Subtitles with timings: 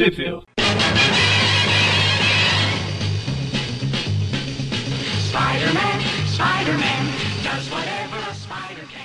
[0.00, 0.46] Sheffield.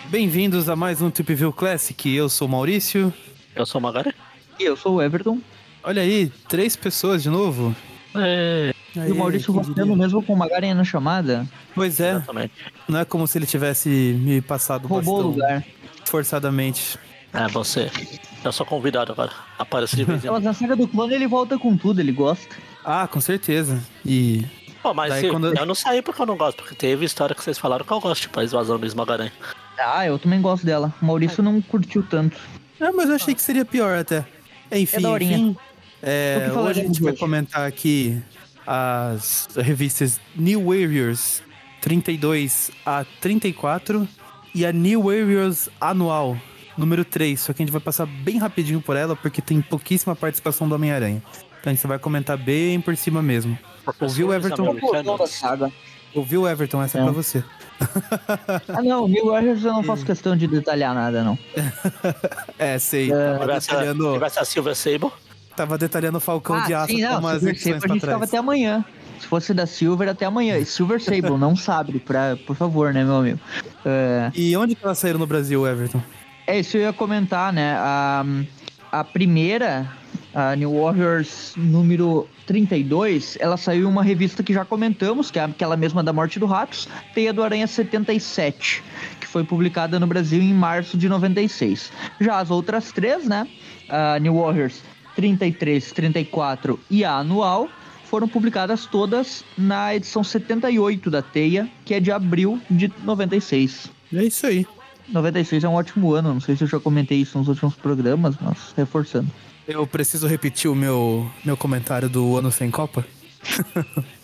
[0.10, 2.16] Bem-vindos a mais um Tip View Classic.
[2.16, 3.14] Eu sou o Maurício.
[3.54, 4.16] Eu sou o Magari.
[4.58, 5.42] E eu sou o Everton.
[5.84, 7.76] Olha aí, três pessoas de novo.
[8.16, 9.86] É, Aí, e o Maurício diria?
[9.98, 11.46] mesmo com o Magaren na chamada.
[11.76, 12.54] Pois é, exatamente.
[12.88, 15.62] não é como se ele tivesse me passado Roubou o lugar.
[16.06, 16.98] forçadamente.
[17.36, 17.92] É, você.
[18.44, 19.32] Eu sou convidado agora.
[19.58, 22.56] Aparece de vez em Mas na saga do clone ele volta com tudo, ele gosta.
[22.84, 23.82] Ah, com certeza.
[24.06, 24.46] E
[24.84, 27.34] Pô, mas Daí se- quando- eu não saí porque eu não gosto, porque teve história
[27.36, 29.32] que vocês falaram que eu gosto, tipo a invasão do Esmagaranha.
[29.80, 30.94] Ah, eu também gosto dela.
[31.02, 32.38] O Maurício não curtiu tanto.
[32.80, 34.24] Ah, mas eu achei que seria pior até.
[34.72, 35.38] Enfim, É daorinha.
[35.38, 35.52] enfim.
[35.52, 35.58] O
[36.04, 37.20] É, que falaremos hoje a gente vai hoje?
[37.20, 38.22] comentar aqui
[38.68, 41.42] as revistas New Warriors
[41.82, 44.08] 32 a 34
[44.54, 46.38] e a New Warriors Anual
[46.78, 47.40] número 3.
[47.40, 50.76] Só que a gente vai passar bem rapidinho por ela porque tem pouquíssima participação do
[50.76, 51.22] Homem-Aranha.
[51.60, 53.58] Então a gente vai comentar bem por cima mesmo.
[54.00, 54.76] Ouviu, Everton?
[55.18, 55.72] Da saga.
[56.14, 56.82] Ouviu, Everton?
[56.82, 57.04] Essa é, É.
[57.04, 57.44] pra você.
[58.70, 61.38] Ah não, New Warriors eu não faço questão de detalhar nada, não.
[62.58, 63.12] É, sei.
[63.12, 63.38] É.
[63.38, 65.12] Tava, detalhando, ser a Silver Sable.
[65.56, 67.94] tava detalhando o Falcão de Aço sim, com não, umas Silver edições Sable a pra
[67.94, 68.30] gente ficava trás.
[68.30, 68.86] até amanhã.
[69.20, 70.58] Se fosse da Silver, até amanhã.
[70.58, 73.40] E Silver Sable, não sabe, pra, por favor, né, meu amigo?
[73.86, 76.02] É, E onde que elas saíram no Brasil, Everton?
[76.48, 77.76] É isso eu ia comentar, né?
[77.78, 78.24] A,
[78.92, 79.92] a primeira,
[80.34, 85.44] a New Warriors número 32, ela saiu em uma revista que já comentamos, que é
[85.44, 88.84] aquela mesma da Morte do Ratos, Teia do Aranha 77,
[89.20, 91.92] que foi publicada no Brasil em março de 96.
[92.22, 93.48] Já as outras três, né?
[93.90, 94.84] A New Warriors
[95.16, 97.68] 33, 34 e a anual,
[98.04, 103.90] foram publicadas todas na edição 78 da Teia, que é de abril de 96.
[104.14, 104.68] É isso aí.
[105.10, 108.36] 96 é um ótimo ano, não sei se eu já comentei isso nos últimos programas,
[108.42, 109.30] mas reforçando.
[109.68, 113.06] Eu preciso repetir o meu, meu comentário do ano sem Copa?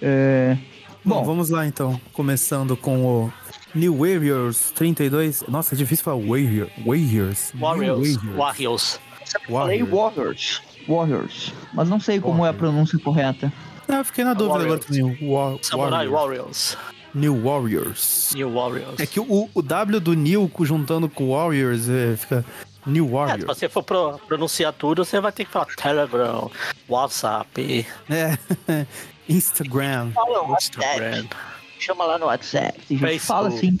[0.00, 0.56] É...
[1.04, 2.00] Bom, Bom, vamos lá então.
[2.12, 3.32] Começando com o
[3.74, 5.44] New Warriors 32.
[5.48, 7.52] Nossa, é difícil falar Warrior, Warriors.
[7.58, 8.16] Warriors.
[8.16, 8.36] Warriors.
[8.36, 9.00] Warriors.
[9.48, 9.90] falei Warriors.
[9.90, 10.62] Warriors.
[10.88, 11.52] Warriors.
[11.72, 12.58] Mas não sei como é a Warriors.
[12.58, 13.52] pronúncia correta.
[13.88, 14.86] Ah, eu fiquei na dúvida agora Warriors.
[15.18, 15.28] também.
[15.30, 16.76] Wa- Samurai Warriors.
[16.76, 16.78] Warriors.
[17.18, 18.32] New Warriors.
[18.34, 18.98] New Warriors.
[19.00, 22.44] É que o, o W do New juntando com Warriors é, fica
[22.86, 23.44] New É, se Warriors.
[23.44, 26.50] você for pro- pronunciar tudo, você vai ter que falar Telegram,
[26.88, 28.38] WhatsApp, É.
[29.28, 30.10] Instagram.
[30.58, 31.26] Instagram.
[31.78, 32.78] Chama lá no WhatsApp.
[32.88, 33.18] Facebook.
[33.20, 33.78] fala assim.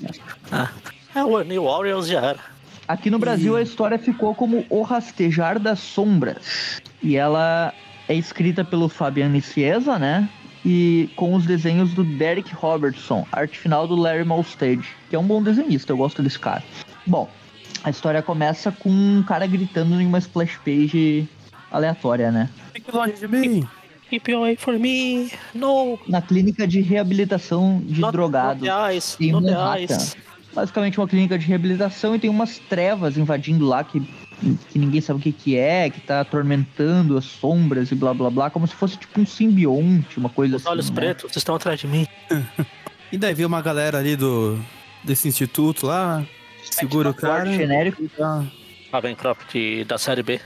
[0.52, 0.68] Ah,
[1.14, 2.38] é, o New Warriors já era.
[2.86, 6.80] Aqui no Brasil a história ficou como O Rastejar das Sombras.
[7.02, 7.72] E ela
[8.08, 10.28] é escrita pelo Fabiano Ciesa, né?
[10.70, 15.24] E com os desenhos do Derek Robertson, arte final do Larry Molstad, que é um
[15.24, 16.62] bom desenhista, eu gosto desse cara.
[17.06, 17.26] Bom,
[17.82, 21.26] a história começa com um cara gritando em uma splash page
[21.70, 22.50] aleatória, né?
[22.74, 23.66] Fique longe de mim.
[24.10, 25.32] Keep away from me.
[25.54, 25.98] No.
[26.06, 28.68] Na clínica de reabilitação de Not, drogados.
[28.68, 29.16] Not eyes.
[29.18, 29.98] em Manhattan.
[30.54, 34.06] basicamente uma clínica de reabilitação e tem umas trevas invadindo lá que,
[34.70, 38.30] que ninguém sabe o que, que é, que tá atormentando as sombras e blá blá
[38.30, 40.70] blá, como se fosse tipo um simbionte, uma coisa Os assim.
[40.70, 40.96] olhos né?
[40.96, 42.06] pretos estão atrás de mim.
[43.10, 44.58] E daí veio uma galera ali do
[45.02, 46.22] desse instituto lá,
[46.62, 48.02] segura o cara genérico.
[48.02, 48.44] e dá,
[48.92, 49.56] Ravencroft
[49.86, 50.38] da série B.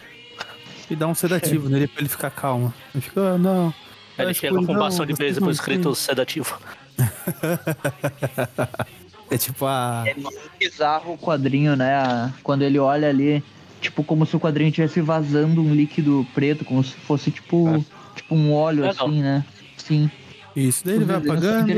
[0.89, 2.73] e dá um sedativo nele pra ele ficar calmo.
[2.95, 3.75] Ele fica, ah, não.
[4.17, 6.57] Ele a chega com bastão de vocês beisebol escrito sedativo.
[9.33, 10.05] É tipo a.
[10.07, 12.31] É muito bizarro o quadrinho, né?
[12.43, 13.43] Quando ele olha ali,
[13.82, 17.84] tipo, como se o quadrinho estivesse vazando um líquido preto, como se fosse tipo,
[18.16, 19.06] tipo um óleo Legal.
[19.06, 19.44] assim, né?
[19.76, 20.10] Sim.
[20.56, 21.72] Isso, daí ele vai apagando.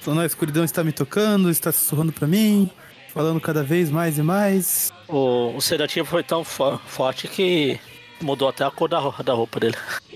[0.00, 2.70] Falando, a escuridão está me tocando, está sussurrando pra mim,
[3.12, 4.92] falando cada vez mais e mais.
[5.08, 7.78] O, o sedativo foi tão fo- forte que
[8.20, 9.74] mudou até a cor da, da roupa dele.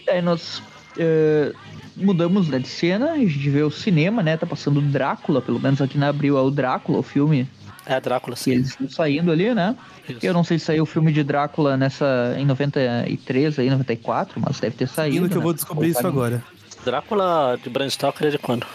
[0.08, 0.62] Aí nós
[0.96, 1.52] eh,
[1.96, 4.36] mudamos né, de cena, a gente vê o cinema, né?
[4.36, 7.48] Tá passando o Drácula, pelo menos aqui na Abril é o Drácula, o filme
[7.86, 8.52] É Drácula, sim.
[8.52, 9.74] eles estão saindo ali, né?
[10.08, 10.18] Isso.
[10.22, 14.60] Eu não sei se saiu o filme de Drácula nessa em 93, aí 94, mas
[14.60, 15.16] deve ter saído.
[15.16, 15.44] Indo que eu né?
[15.44, 16.42] vou descobrir isso agora.
[16.84, 18.66] Drácula de Bram Stoker é de quando?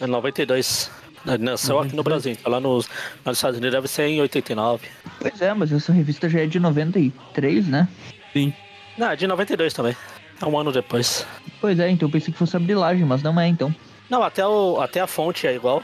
[0.00, 0.90] É 92.
[1.26, 2.36] Ele Nasceu aqui no Brasil.
[2.44, 2.88] Lá nos,
[3.24, 4.88] nos Estados Unidos deve ser em 89.
[5.20, 7.88] Pois é, mas essa revista já é de 93, né?
[8.32, 8.52] Sim.
[8.98, 9.96] Não, é de 92 também.
[10.40, 11.24] É um ano depois.
[11.60, 13.72] Pois é, então eu pensei que fosse a brilagem, mas não é então.
[14.10, 15.82] Não, até, o, até a fonte é igual.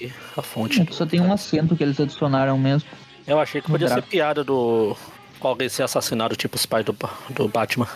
[0.00, 0.82] E A fonte.
[0.82, 2.88] É só tem um acento que eles adicionaram mesmo.
[3.26, 4.96] Eu achei que podia ser piada do.
[5.40, 6.96] alguém ser assassinado, tipo os pais do,
[7.30, 7.88] do Batman.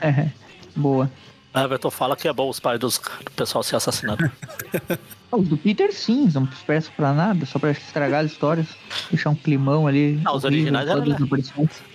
[0.74, 1.10] Boa.
[1.54, 4.30] A Everton fala que é bom os pais dos, do pessoal ser assassinado.
[5.30, 8.66] Os do Peter, sim, não presta pra nada, só pra estragar as histórias.
[9.10, 10.20] Deixar um climão ali.
[10.26, 11.02] Ah, os originais eram.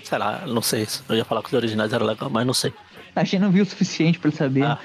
[0.04, 0.88] Sei lá, não sei.
[1.08, 2.74] Eu ia falar que os originais eram legais, mas não sei.
[3.16, 4.64] A gente não viu o suficiente pra saber.
[4.64, 4.80] Ah.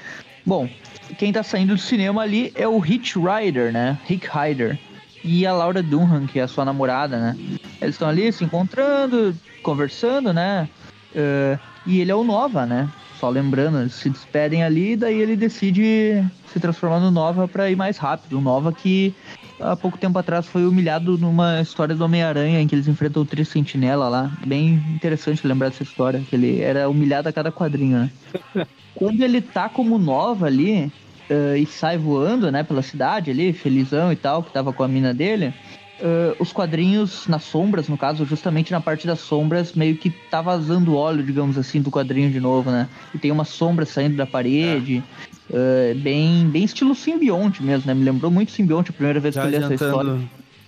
[0.45, 0.69] Bom,
[1.17, 3.97] quem tá saindo do cinema ali é o Hitch Rider, né?
[4.05, 4.77] Rick Rider.
[5.23, 7.37] E a Laura Dunham, que é a sua namorada, né?
[7.81, 10.67] Eles estão ali se encontrando, conversando, né?
[11.15, 12.89] Eh, e ele é o Nova, né?
[13.19, 17.75] Só lembrando, eles se despedem ali, daí ele decide se transformar no Nova pra ir
[17.75, 18.37] mais rápido.
[18.37, 19.15] O Nova que
[19.61, 23.25] há pouco tempo atrás foi humilhado numa história do Homem-Aranha em que eles enfrentam o
[23.25, 24.31] Tri Sentinela lá.
[24.45, 28.11] Bem interessante lembrar dessa história, que ele era humilhado a cada quadrinho, né?
[28.95, 30.91] Quando ele tá como Nova ali
[31.29, 34.87] eh, e sai voando, né, pela cidade ali, felizão e tal, que tava com a
[34.87, 35.53] mina dele,
[35.99, 40.41] eh, os quadrinhos nas sombras, no caso, justamente na parte das sombras, meio que tá
[40.41, 42.87] vazando óleo, digamos assim, do quadrinho de novo, né?
[43.13, 45.03] E tem uma sombra saindo da parede.
[45.51, 47.93] eh, bem, bem estilo simbionte mesmo, né?
[47.93, 50.19] Me lembrou muito simbionte a primeira vez Já que eu li essa história.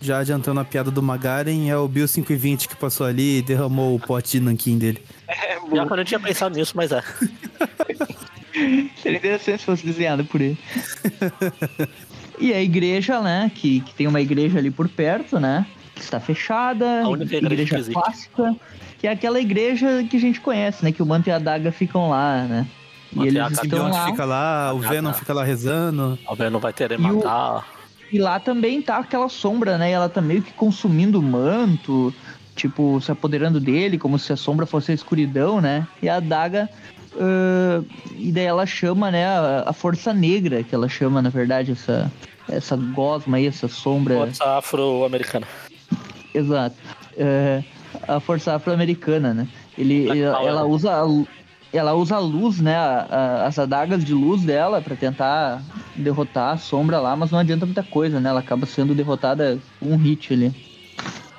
[0.01, 3.95] já adiantando a piada do Magaren, é o Bill 520 que passou ali e derramou
[3.95, 5.01] o pote de nanquim dele.
[5.73, 7.01] Já que eu não tinha pensado nisso, mas é.
[9.01, 10.57] Seria interessante se fosse desenhado por ele.
[12.39, 13.51] e a igreja, né?
[13.53, 15.65] Que, que tem uma igreja ali por perto, né?
[15.93, 17.01] Que está fechada.
[17.03, 18.55] A única igreja igreja clássica.
[18.97, 20.91] Que é aquela igreja que a gente conhece, né?
[20.91, 22.65] Que o Manto e a Daga ficam lá, né?
[23.11, 24.05] E Manto a eles O estão lá.
[24.05, 26.17] fica lá, o Venom fica lá rezando.
[26.25, 27.67] Talvez não vai ter E o- matar.
[28.11, 29.89] E lá também tá aquela sombra, né?
[29.89, 32.13] E ela tá meio que consumindo o manto,
[32.55, 35.85] tipo, se apoderando dele, como se a sombra fosse a escuridão, né?
[36.01, 36.69] E a adaga.
[37.19, 37.83] ah,
[38.17, 42.11] e daí ela chama, né, a, a força negra, que ela chama, na verdade, essa,
[42.49, 44.15] essa gosma aí, essa sombra.
[44.15, 45.45] Força afro-americana.
[46.33, 46.75] Exato.
[47.17, 47.63] É,
[48.07, 49.47] a força afro-americana, né?
[49.77, 51.05] Ele, Black ela, usa a,
[51.73, 52.75] ela usa a luz, né?
[52.75, 55.61] a- a- as adagas de luz dela pra tentar
[55.95, 58.29] derrotar a sombra lá, mas não adianta muita coisa, né?
[58.29, 60.53] Ela acaba sendo derrotada com um hit ali.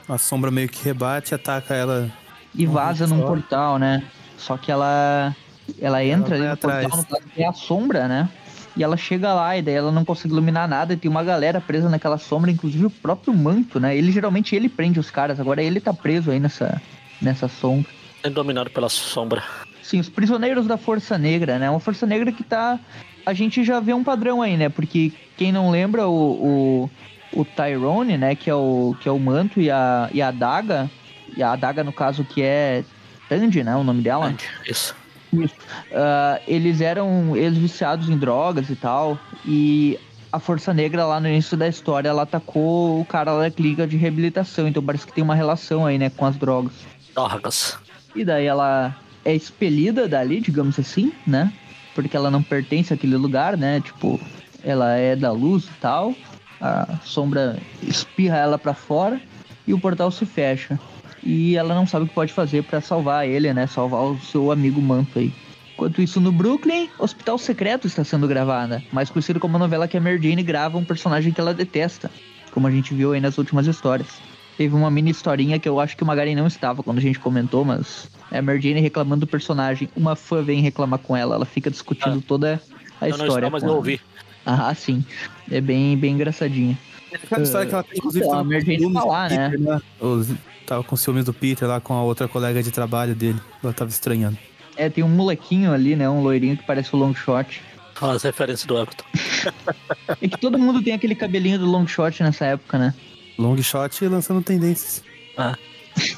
[0.08, 2.10] A sombra meio que rebate, ataca ela.
[2.54, 3.26] E vaza num só.
[3.26, 4.04] portal, né?
[4.38, 5.34] Só que ela
[5.80, 6.82] ela entra ali no atrás.
[6.82, 8.28] portal, no caso, tem a sombra, né?
[8.76, 11.60] E ela chega lá e daí ela não consegue iluminar nada e tem uma galera
[11.60, 13.96] presa naquela sombra, inclusive o próprio manto, né?
[13.96, 16.80] Ele geralmente ele prende os caras, agora ele tá preso aí nessa
[17.20, 17.90] nessa sombra.
[18.22, 19.42] Sendo dominado pela sombra.
[19.82, 21.70] Sim, os prisioneiros da Força Negra, né?
[21.70, 22.78] Uma Força Negra que tá.
[23.24, 24.68] A gente já vê um padrão aí, né?
[24.68, 26.90] Porque quem não lembra, o, o,
[27.32, 28.34] o Tyrone, né?
[28.34, 30.90] Que é o, que é o manto e a, e a adaga.
[31.36, 32.84] E a adaga, no caso, que é
[33.28, 33.76] Tandy, né?
[33.76, 34.34] O nome dela.
[34.64, 34.94] Isso.
[35.32, 35.54] Isso.
[35.92, 39.18] Ah, eles eram eles viciados em drogas e tal.
[39.44, 39.98] E
[40.32, 43.86] a Força Negra, lá no início da história, ela atacou o cara lá da clínica
[43.86, 44.68] de reabilitação.
[44.68, 46.10] Então parece que tem uma relação aí, né?
[46.10, 46.72] Com as drogas.
[47.14, 47.78] Dorgas.
[48.14, 51.52] E daí ela é expelida dali, digamos assim, né?
[51.94, 53.80] Porque ela não pertence àquele lugar, né?
[53.80, 54.20] Tipo,
[54.62, 56.14] ela é da luz e tal.
[56.60, 59.20] A sombra espirra ela pra fora
[59.66, 60.78] e o portal se fecha.
[61.22, 63.66] E ela não sabe o que pode fazer pra salvar ele, né?
[63.66, 65.32] Salvar o seu amigo Manto aí.
[65.74, 69.96] Enquanto isso, no Brooklyn, Hospital Secreto está sendo gravada, mais conhecido como a novela que
[69.96, 72.10] a Mary Jane grava um personagem que ela detesta,
[72.50, 74.08] como a gente viu aí nas últimas histórias.
[74.56, 77.18] Teve uma mini historinha que eu acho que o Magaren não estava quando a gente
[77.18, 79.86] comentou, mas é a Mary Jane reclamando do personagem.
[79.94, 82.54] Uma fã vem reclamar com ela, ela fica discutindo toda
[82.98, 83.08] a Ah.
[83.10, 83.46] Eu não história.
[83.46, 83.76] estou, mas com eu ela.
[83.78, 84.00] ouvi.
[84.46, 85.04] Ah, sim.
[85.50, 86.78] É bem, bem engraçadinha.
[87.12, 89.50] Aquela história que ela tem, inclusive, então, tava com tá do lá, né?
[89.50, 89.80] Peter, né?
[90.00, 90.34] Os-
[90.66, 93.38] Tava com ciúmes do Peter lá com a outra colega de trabalho dele.
[93.62, 94.36] Ela tava estranhando.
[94.76, 96.08] É, tem um molequinho ali, né?
[96.10, 97.62] Um loirinho que parece o Longshot.
[98.00, 99.04] As referências do Everton.
[100.20, 102.94] É que todo mundo tem aquele cabelinho do Longshot nessa época, né?
[103.38, 105.02] Long shot lançando tendências.
[105.36, 105.56] Ah,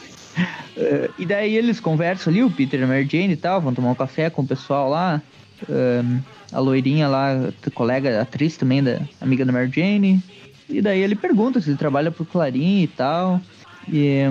[0.81, 3.75] Eh, e daí eles conversam ali, o Peter e a Mary Jane e tal, vão
[3.75, 5.21] tomar um café com o pessoal lá.
[5.69, 6.21] Ahn,
[6.53, 10.23] a loirinha lá, colega, atriz também, da amiga da Mary Jane.
[10.69, 13.41] E daí ele pergunta se ele trabalha pro Clarim e tal.
[13.91, 14.23] E,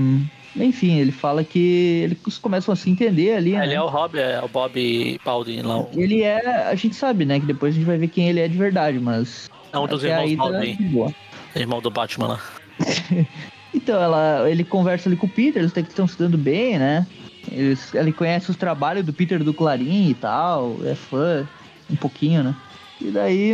[0.56, 3.66] enfim, ele fala que eles começam a se entender ali, né?
[3.66, 5.86] ele é o Rob, é o Bob Baldwin lá.
[5.94, 8.48] Ele é, a gente sabe, né, que depois a gente vai ver quem ele é
[8.48, 10.76] de verdade, mas É um dos irmãos tá Baldwin.
[10.92, 11.14] boa.
[11.56, 12.42] Irmão do Batman lá.
[13.74, 17.06] Então, ela, ele conversa ali com o Peter, eles estão se dando bem, né?
[17.52, 21.48] Eles, ele conhece os trabalhos do Peter do Clarim e tal, é fã
[21.90, 22.56] um pouquinho, né?
[23.00, 23.54] E daí,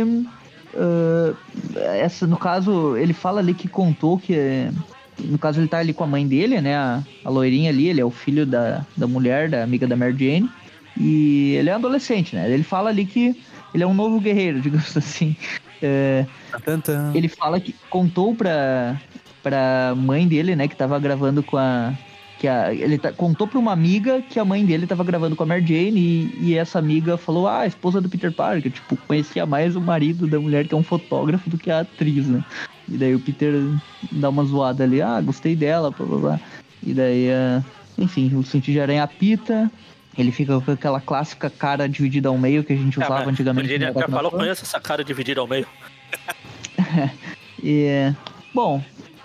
[0.76, 1.34] ah,
[1.76, 4.68] essa, no caso, ele fala ali que contou que,
[5.18, 6.76] no caso, ele tá ali com a mãe dele, né?
[6.76, 10.12] A, a loirinha ali, ele é o filho da, da mulher, da amiga da Mary
[10.12, 10.50] Jane.
[10.98, 12.50] E ele é um adolescente, né?
[12.50, 13.36] Ele fala ali que
[13.72, 15.36] ele é um novo guerreiro, digamos assim.
[15.82, 16.24] É,
[17.14, 18.96] ele fala que contou pra,
[19.42, 21.92] pra mãe dele, né, que tava gravando com a.
[22.44, 25.44] Que a, ele tá- contou pra uma amiga que a mãe dele tava gravando com
[25.44, 28.70] a Mary Jane e, e essa amiga falou: Ah, a esposa do Peter Parker.
[28.70, 32.26] Tipo, conhecia mais o marido da mulher que é um fotógrafo do que a atriz,
[32.26, 32.44] né?
[32.86, 33.54] E daí o Peter
[34.12, 36.40] dá uma zoada ali: Ah, gostei dela, blá blá blá.
[36.82, 37.64] E daí, ah,
[37.96, 39.70] enfim, o sentido de aranha apita.
[40.18, 43.28] Ele fica com aquela clássica cara dividida ao meio que a gente É, usava mas
[43.28, 43.72] antigamente.
[43.72, 44.40] Ele já falou, Clã.
[44.40, 45.66] conheço essa cara dividida ao meio.
[47.66, 48.12] E,
[48.54, 48.82] bom,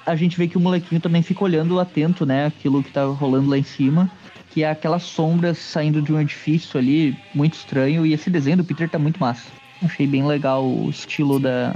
[0.10, 2.48] a gente vê que o molequinho também fica olhando atento, né?
[2.48, 4.10] Aquilo que tá rolando lá em cima.
[4.52, 8.06] Que é aquelas sombras saindo de um edifício ali, muito estranho.
[8.06, 9.46] E esse desenho do Peter tá muito massa.
[9.84, 11.76] Achei bem legal o estilo da,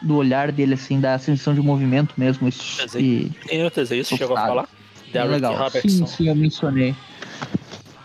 [0.00, 2.48] do olhar dele, assim, da sensação de movimento mesmo.
[2.48, 3.04] Isso, Desenho.
[3.04, 4.16] e, Quem eu desenho isso?
[4.16, 4.68] Chegou a falar?
[5.12, 5.56] bem legal.
[5.56, 5.88] Robertson.
[5.88, 6.94] Sim, sim, eu mencionei.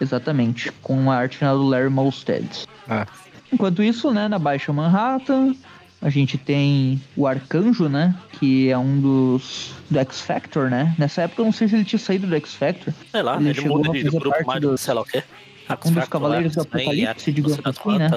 [0.01, 0.71] Exatamente.
[0.81, 2.65] Com a arte final do Larry Molstead.
[2.89, 3.05] Ah.
[3.53, 5.55] Enquanto isso, né, na Baixa Manhattan,
[6.01, 8.15] a gente tem o Arcanjo, né?
[8.39, 10.93] Que é um dos do X Factor, né?
[10.97, 12.93] Nessa época eu não sei se ele tinha saído do X Factor.
[13.11, 15.23] Sei lá, Ele ele, chegou muda de grupo mais do- sei lá o quê.
[15.85, 18.09] um dos Cavaleiros do Apocalipse, digamos assim, né?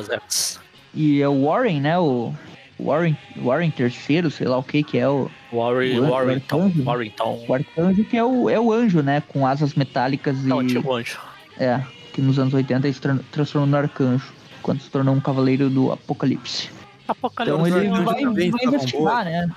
[0.94, 1.98] E é o Warren, né?
[1.98, 2.34] O
[2.78, 6.62] Warren, Warren terceiro, sei lá o que que é o, Warren, O Warrington.
[6.64, 6.82] Arcanjo?
[6.84, 7.44] Warrington.
[7.48, 9.22] o Arcanjo, que é o, é o anjo, né?
[9.28, 10.50] Com asas metálicas e...
[10.50, 11.18] É o antigo anjo.
[11.58, 11.80] É,
[12.12, 14.32] que nos anos 80 ele se tra- transformou no Arcanjo,
[14.62, 16.70] quando se tornou um Cavaleiro do Apocalipse.
[17.10, 17.60] Apocalipse.
[17.68, 19.48] Então ele vai, também vai investigar, né?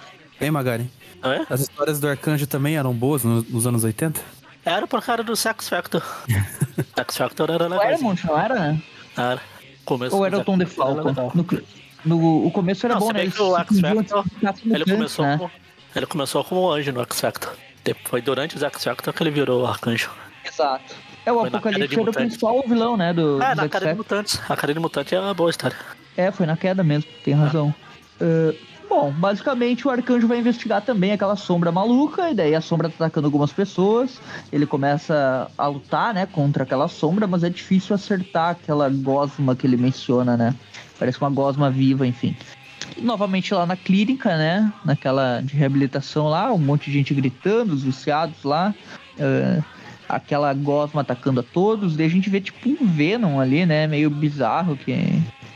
[0.42, 0.90] Hein, Magari?
[1.24, 1.46] É?
[1.50, 4.20] As histórias do Arcanjo também eram boas no- nos anos 80?
[4.66, 6.02] Era por cara do Sex Factor.
[6.96, 7.80] Sex Factor era O legal.
[7.86, 8.82] Claremont, não era, né?
[9.18, 9.42] Era.
[9.86, 11.38] Começo Ou era o Tom era DeFalco?
[11.38, 11.46] No,
[12.06, 13.28] no, o começo era Não, bom, né?
[13.28, 14.26] que o X Factor,
[14.66, 15.38] Ele começou, né?
[15.38, 15.52] como,
[15.96, 17.54] ele começou como anjo no X Factor.
[17.84, 20.10] Depois, foi durante o X Factor que ele virou arcanjo.
[20.46, 20.96] Exato.
[21.26, 23.14] É, o Apocalipse era o principal vilão, né?
[23.14, 23.96] Do, É, na Factor.
[23.96, 24.42] mutantes.
[24.50, 25.78] A de mutante é uma boa história.
[26.15, 27.74] É, foi na queda mesmo, tem razão.
[28.22, 28.53] Ah,
[28.89, 32.96] bom, basicamente o arcanjo vai investigar também aquela sombra maluca, e daí a sombra tá
[33.05, 34.22] atacando algumas pessoas.
[34.51, 39.65] Ele começa a lutar, né, contra aquela sombra, mas é difícil acertar aquela gosma que
[39.65, 40.53] ele menciona, né?
[41.00, 42.36] Parece uma gosma viva, enfim.
[42.96, 44.72] E, novamente lá na clínica, né?
[44.86, 48.74] Naquela de reabilitação lá, um monte de gente gritando, os viciados lá.
[49.20, 49.63] ah,
[50.08, 51.96] aquela gosma atacando a todos.
[51.96, 53.88] Daí a gente vê tipo um Venom ali, né?
[53.88, 54.93] Meio bizarro, que,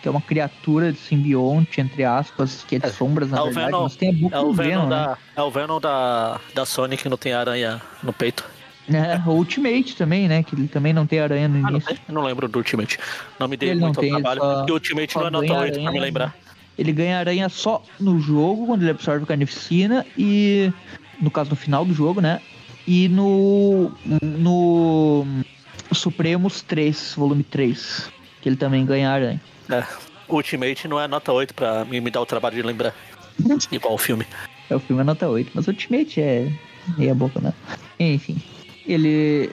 [0.08, 3.44] que é uma criatura de simbionte, entre aspas, que é de É, sombras, na é
[3.44, 4.90] verdade, Venom- mas tem a boca É o Venom, Venom, né?
[4.96, 8.46] da, é o Venom da, da Sony que não tem aranha no peito.
[8.90, 10.44] É, o Ultimate também, né?
[10.44, 11.98] Que ele também não tem aranha no Ah, não início.
[12.08, 12.98] Eu não lembro do Ultimate.
[13.38, 14.40] Não me dei Ele não muito tem, trabalho.
[14.40, 16.34] só- e o Ultimate não é 8 pra me lembrar.
[16.80, 20.72] Ele ganha aranha só no jogo, quando ele absorve carnificina, e
[21.20, 22.40] no caso no final do jogo, né?
[22.88, 23.92] E no.
[24.22, 25.28] No.
[25.92, 28.10] Supremos 3, volume 3.
[28.42, 29.42] Que ele também ganha aranha.
[29.70, 29.84] É.
[30.30, 32.94] Ultimate não é nota 8 pra mim me dar o trabalho de lembrar.
[33.72, 34.26] Igual o filme.
[34.70, 36.52] É, o filme é nota 8, mas Ultimate é
[36.98, 37.54] meia boca, né?
[38.00, 38.42] Enfim,
[38.86, 39.50] ele...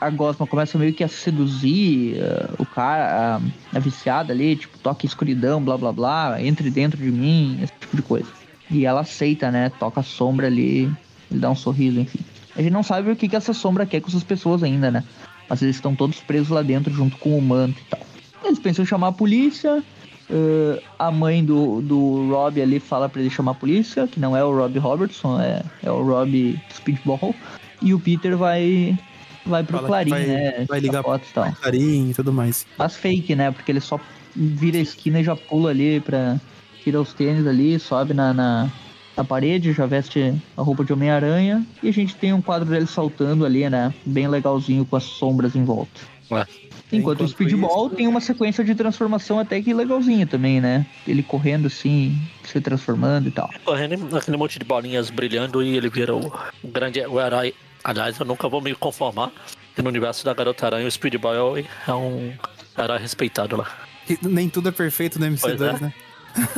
[0.00, 3.40] A Gosma começa meio que a seduzir eh, o cara,
[3.72, 7.72] a, a viciada ali, tipo, toque escuridão, blá blá blá, entre dentro de mim, esse
[7.80, 8.28] tipo de coisa.
[8.70, 9.72] E ela aceita, né?
[9.80, 10.84] Toca a sombra ali,
[11.28, 12.20] ele dá um sorriso, enfim.
[12.54, 15.02] A gente não sabe o que, que essa sombra quer com essas pessoas ainda, né?
[15.48, 18.00] Mas eles estão todos presos lá dentro junto com o manto e tal.
[18.44, 19.82] Eles pensam em chamar a polícia,
[20.30, 24.36] Uh, a mãe do, do Rob ali fala pra ele chamar a polícia, que não
[24.36, 27.34] é o Rob Robertson, é, é o Rob Speedball.
[27.80, 28.94] E o Peter vai
[29.46, 30.66] vai pro Fala Clarim, vai- né?
[30.68, 31.50] vai ligar tirar fotos e tal.
[31.52, 32.66] Carinho e tudo mais.
[32.76, 33.50] Mas fake, né?
[33.50, 33.98] Porque ele só
[34.36, 36.38] vira a esquina e já pula ali pra.
[36.84, 38.68] Tira os tênis ali, sobe na, na,
[39.16, 41.66] na parede, já veste a roupa de Homem-Aranha.
[41.82, 43.94] E a gente tem um quadro dele saltando ali, né?
[44.04, 46.00] Bem legalzinho com as sombras em volta.
[46.30, 46.46] É.
[46.90, 50.86] Enquanto, o Enquanto Speedball isso- tem uma sequência de transformação até que legalzinha também, né?
[51.06, 53.50] Ele correndo assim, se transformando e tal.
[53.64, 57.54] Correndo aquele monte de bolinhas brilhando e ele vira o, o grande o herói.
[57.84, 59.30] Aliás, eu nunca vou me conformar
[59.74, 62.32] que no universo da Garota Aranha o Speedball é um
[62.78, 63.66] herói respeitado lá.
[64.06, 65.72] Que nem tudo é perfeito no MC2, Pois é.
[65.80, 65.92] né?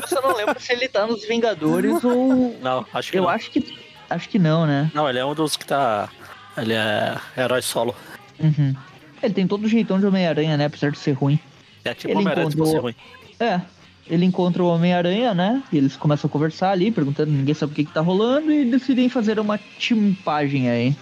[0.02, 2.56] Eu só não lembro se ele tá nos Vingadores ou.
[2.62, 3.28] Não, acho que Eu não.
[3.30, 3.78] acho que.
[4.08, 4.90] Acho que não, né?
[4.94, 6.08] Não, ele é um dos que tá.
[6.56, 7.94] Ele é herói solo.
[8.38, 8.74] Uhum.
[9.22, 10.64] Ele tem todo o jeitão de Homem-Aranha, né?
[10.66, 11.38] Apesar de ser ruim.
[11.84, 12.94] É tipo Ele Homem-Aranha fosse encontrou- ruim.
[13.38, 13.60] É.
[14.08, 15.62] Ele encontra o Homem-Aranha, né?
[15.72, 18.64] E eles começam a conversar ali, perguntando, ninguém sabe o que, que tá rolando, e
[18.64, 20.96] decidem fazer uma timpagem aí.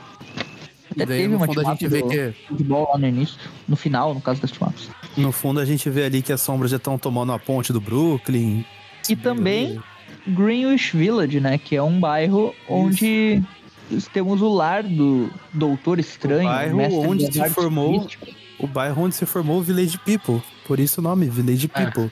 [0.97, 3.07] E Até daí, teve no uma fundo, a gente vê do que futebol lá no
[3.07, 4.91] início, no final, no caso das team-ups.
[5.17, 7.81] no fundo a gente vê ali que as sombras já estão tomando a ponte do
[7.81, 8.65] Brooklyn.
[9.09, 9.81] E também
[10.27, 11.57] Greenwich Village, né?
[11.57, 13.43] Que é um bairro onde
[14.13, 18.07] temos o lar do Doutor Estranho, O bairro mestre onde se formou-
[18.59, 20.43] o bairro onde se formou o Village People.
[20.67, 21.85] Por isso o nome, Village É.
[21.87, 22.11] People.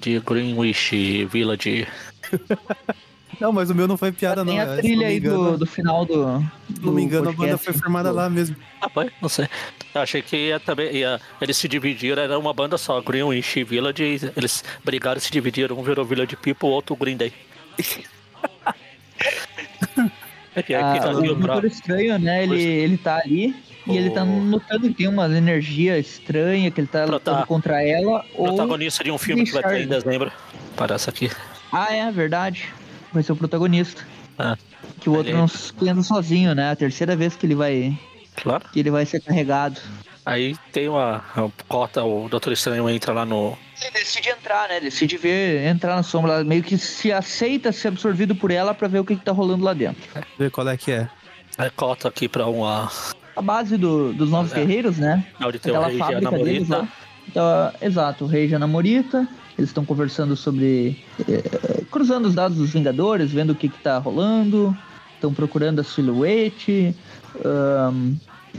[0.00, 1.86] De Greenwich Village.
[3.40, 4.52] Não, mas o meu não foi piada, não.
[4.52, 6.40] Tem é, a se trilha não me aí engano- do, do final do.
[6.74, 8.54] Se não me engano, a banda foi formada lá mesmo.
[8.82, 9.10] Ah, foi?
[9.22, 9.48] Não sei.
[9.94, 10.94] Eu achei que ia também.
[10.94, 14.30] Ia, eles se dividiram, era uma banda só, Greenwich e Village.
[14.36, 15.78] Eles brigaram e se dividiram.
[15.78, 17.32] Um virou Village People, o outro Green Day.
[20.54, 22.42] É que Ah, aqui tá o Doutor Estranho, né?
[22.42, 23.54] Ele, ele tá ali
[23.86, 27.82] e ele tá notando que tem umas energias estranhas, que ele tá Prota- lutando contra
[27.82, 28.24] ela.
[28.34, 28.46] Ou...
[28.48, 30.04] protagonista de um filme que vai ter em Richard.
[30.04, 30.32] dezembro.
[30.76, 31.30] Parece aqui.
[31.72, 32.68] Ah, é, verdade.
[33.12, 34.02] Vai ser o protagonista.
[34.38, 34.56] Ah,
[35.00, 36.70] Que o outro Ele- não s- que anda sozinho, né?
[36.72, 37.96] A terceira vez que ele vai.
[38.36, 38.64] claro.
[38.72, 39.80] que ele vai ser carregado.
[40.26, 41.24] Aí tem uma.
[41.36, 43.56] uma Corta, o Doutor Estranho entra lá no.
[43.80, 44.80] Ele decide entrar, né?
[44.80, 46.44] Decide ver, entrar na sombra.
[46.44, 49.64] Meio que se aceita ser absorvido por ela pra ver o que, que tá rolando
[49.64, 50.02] lá dentro.
[50.38, 51.08] Ver qual é que é.
[51.56, 52.90] Aí corta aqui pra uma.
[53.36, 54.56] A base do- dos novos É.
[54.56, 55.24] guerreiros, né?
[55.42, 56.92] Onde tem o Aquela Rei fábrica deles Namorita.
[57.28, 59.26] Então, exato, o Rei e a Namorita.
[59.56, 61.02] Eles estão conversando sobre.
[61.28, 64.76] eh, cruzando os dados dos Vingadores, vendo o que, que tá rolando.
[65.14, 66.94] Estão procurando a silhuete.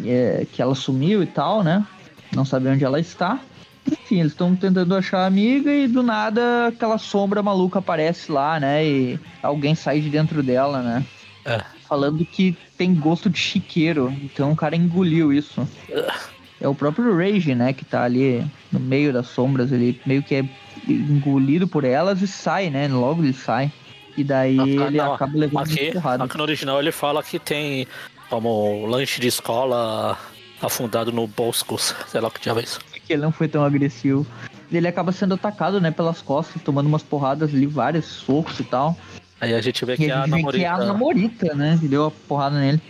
[0.05, 1.85] eh, que ela sumiu e tal, né?
[2.33, 3.39] Não sabem onde ela está.
[3.89, 8.59] Enfim, eles estão tentando achar a amiga e do nada aquela sombra maluca aparece lá,
[8.59, 8.85] né?
[8.85, 11.05] E alguém sai de dentro dela, né?
[11.45, 11.61] É.
[11.87, 14.13] Falando que tem gosto de chiqueiro.
[14.21, 15.67] Então o cara engoliu isso.
[16.59, 17.73] É o próprio Rage, né?
[17.73, 19.71] Que tá ali no meio das sombras.
[19.71, 20.45] Ele meio que é
[20.87, 22.87] engolido por elas e sai, né?
[22.87, 23.71] Logo ele sai.
[24.15, 27.87] E daí Ah, ele não, acaba levando Aqui, aqui no original ele fala que tem
[28.29, 30.17] como lanche de escola
[30.61, 31.95] afundado no Boscos.
[32.07, 32.79] Sei lá o que diabo é isso.
[33.05, 34.25] Que ele não foi tão agressivo.
[34.71, 38.97] Ele acaba sendo atacado, né, pelas costas, tomando umas porradas ali, vários socos e tal.
[39.39, 40.85] Aí a gente vê E que a a gente vê que é a namorita.
[40.85, 42.81] namorita, né, que deu a porrada nele.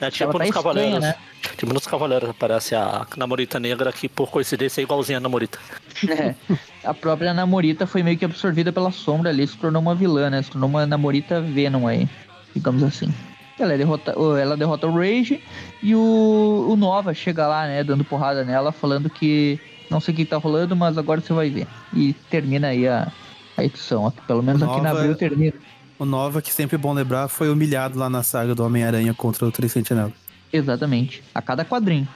[0.00, 1.00] É tipo tá nos Cavaleiros.
[1.00, 1.14] né?
[1.56, 5.58] Tipo nos Cavaleiros aparece a namorita negra que por coincidência é igualzinha a namorita.
[6.08, 6.34] É.
[6.84, 10.42] A própria namorita foi meio que absorvida pela sombra ali, se tornou uma vilã, né?
[10.42, 12.08] Se tornou uma namorita Venom aí,
[12.56, 13.12] digamos assim.
[13.58, 15.42] Ela derrota, ela derrota o Rage
[15.82, 20.16] e o, o Nova chega lá, né, dando porrada nela, falando que não sei o
[20.16, 21.66] que tá rolando, mas agora você vai ver.
[21.94, 23.12] E termina aí a,
[23.56, 24.10] a edição.
[24.26, 25.52] Pelo menos aqui na Nova- Abril termina.
[25.98, 29.46] O Nova, que sempre é bom lembrar, foi humilhado lá na saga do Homem-Aranha contra
[29.46, 30.12] o Três Sentinela.
[30.52, 31.22] Exatamente.
[31.34, 32.08] A cada quadrinho.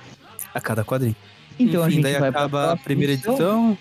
[0.54, 1.14] A cada quadrinho.
[1.58, 3.76] Então a Enfim, gente daí vai acaba a primeira edição.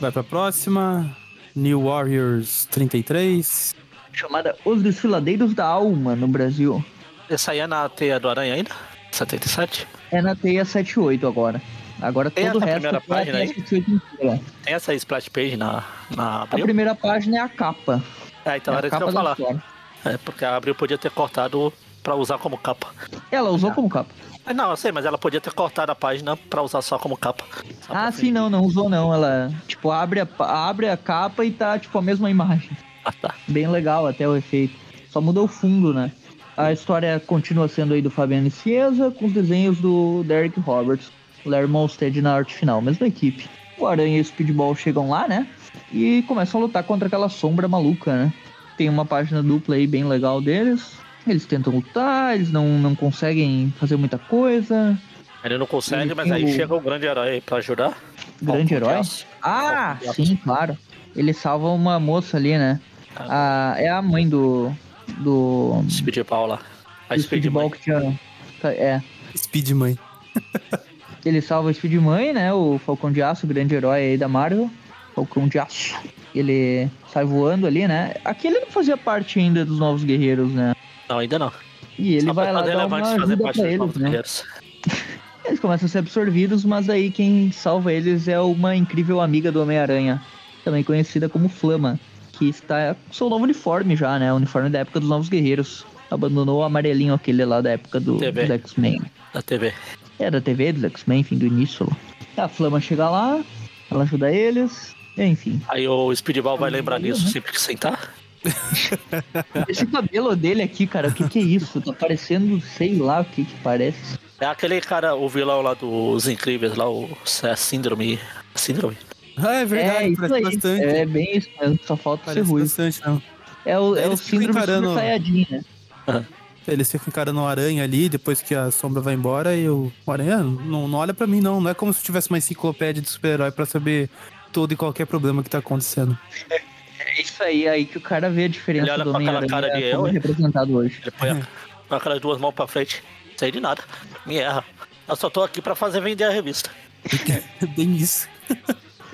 [0.00, 1.16] Vai pra próxima.
[1.54, 3.74] New Warriors 33.
[4.12, 6.84] Chamada Os Desfiladeiros da Alma no Brasil.
[7.30, 8.70] Essa aí é na teia do Aranha ainda?
[9.10, 9.86] 77?
[10.10, 11.60] É na teia 78 agora.
[12.00, 13.48] Agora Tem todo o resto primeira é a página teia aí?
[13.48, 14.40] 78 inteira.
[14.64, 16.64] Tem essa splash page na, na A Abril?
[16.64, 18.02] primeira página é a capa.
[18.44, 19.32] É, então é era a isso que eu falar.
[19.32, 19.62] história.
[20.04, 21.72] É, porque a Abril podia ter cortado
[22.02, 22.88] pra usar como capa.
[23.30, 24.10] Ela usou como capa.
[24.44, 27.16] Ah, Não, eu sei, mas ela podia ter cortado a página pra usar só como
[27.16, 27.44] capa.
[27.86, 29.14] Só Ah, sim, não, não usou não.
[29.14, 30.26] Ela, tipo, abre a,
[30.68, 32.76] abre a capa e tá, tipo, a mesma imagem.
[33.04, 33.34] Ah, tá.
[33.48, 34.74] Bem legal até o efeito.
[35.10, 36.10] Só mudou o fundo, né?
[36.56, 41.10] A história continua sendo aí do Fabiano Cieza, com os desenhos do Derek Roberts.
[41.44, 43.48] Larry Molstead na arte final, mesma equipe.
[43.78, 45.46] O Aranha e o Speedball chegam lá, né?
[45.92, 48.32] E começam a lutar contra aquela sombra maluca, né?
[48.76, 50.92] Tem uma página dupla aí bem legal deles.
[51.26, 54.96] Eles tentam lutar, eles não, não conseguem fazer muita coisa.
[55.42, 57.96] Ele não consegue, mas aí o- chega o grande herói pra ajudar.
[58.40, 59.06] Grande Falcão herói?
[59.42, 60.76] Ah, sim, claro.
[61.16, 62.80] Ele salva uma moça ali, né?
[63.16, 64.72] A, é a mãe do.
[65.18, 65.84] Do.
[65.90, 66.60] Speedball lá.
[67.08, 67.70] A do Speedball.
[67.70, 68.18] Que tinha.
[68.64, 69.00] É.
[69.36, 69.98] Speedman.
[71.24, 72.52] Ele salva a Speedmãe, né?
[72.52, 74.68] O Falcão de Aço, o grande herói aí da Marvel.
[75.14, 75.94] Falcão de Aço.
[76.34, 78.14] Ele sai voando ali, né?
[78.24, 80.74] Aqui ele não fazia parte ainda dos Novos Guerreiros, né?
[81.08, 81.52] Não, ainda não.
[81.98, 84.04] E ele Só vai lá dar uma ajuda pra eles, novos né?
[84.04, 84.44] guerreiros.
[85.44, 89.60] Eles começam a ser absorvidos, mas aí quem salva eles é uma incrível amiga do
[89.60, 90.22] Homem-Aranha,
[90.64, 91.98] também conhecida como Flama,
[92.42, 94.32] que está com seu novo uniforme já, né?
[94.32, 95.84] O uniforme da época dos Novos Guerreiros.
[96.10, 98.42] Abandonou o amarelinho aquele lá da época do, TV.
[98.42, 99.00] dos X-Men.
[99.32, 99.72] Da TV.
[100.18, 102.44] É, da TV dos X-Men, enfim, do início lá.
[102.44, 103.42] A Flama chega lá,
[103.90, 105.60] ela ajuda eles, enfim.
[105.68, 107.30] Aí o Speedball vai lembrar nisso né?
[107.30, 108.14] sempre que sentar.
[109.68, 111.80] Esse cabelo dele aqui, cara, o que que é isso?
[111.80, 114.18] Tá parecendo, sei lá o que que parece.
[114.40, 117.08] É aquele cara, o vilão lá dos Incríveis, lá, o
[117.44, 118.18] é Síndrome.
[118.54, 118.96] Síndrome?
[119.36, 120.84] Ah, é verdade, é parece aí, bastante.
[120.84, 122.62] é bem isso mesmo, só falta ser Parece ruim.
[122.62, 123.22] bastante, não.
[123.64, 126.26] É o, é o síndrome encarando- Super Saiyajin, né?
[126.66, 130.12] Eles ficam encarando o aranha ali, depois que a sombra vai embora, e o o
[130.12, 131.60] aranha não, não olha pra mim, não.
[131.60, 134.08] Não é como se tivesse uma enciclopédia de super-herói pra saber
[134.52, 136.16] todo e qualquer problema que tá acontecendo.
[136.50, 139.66] É isso aí, aí que o cara vê a diferença Ele olha do Homem-Aranha cara
[139.68, 140.14] de como eu, é hein?
[140.14, 140.98] representado hoje.
[141.02, 141.48] Ele põe a-
[141.88, 143.02] com aquelas duas mãos pra frente.
[143.36, 143.82] Sei de nada.
[144.24, 144.64] Me erra.
[145.08, 146.70] Eu só tô aqui pra fazer vender a revista.
[147.76, 148.28] Bem isso.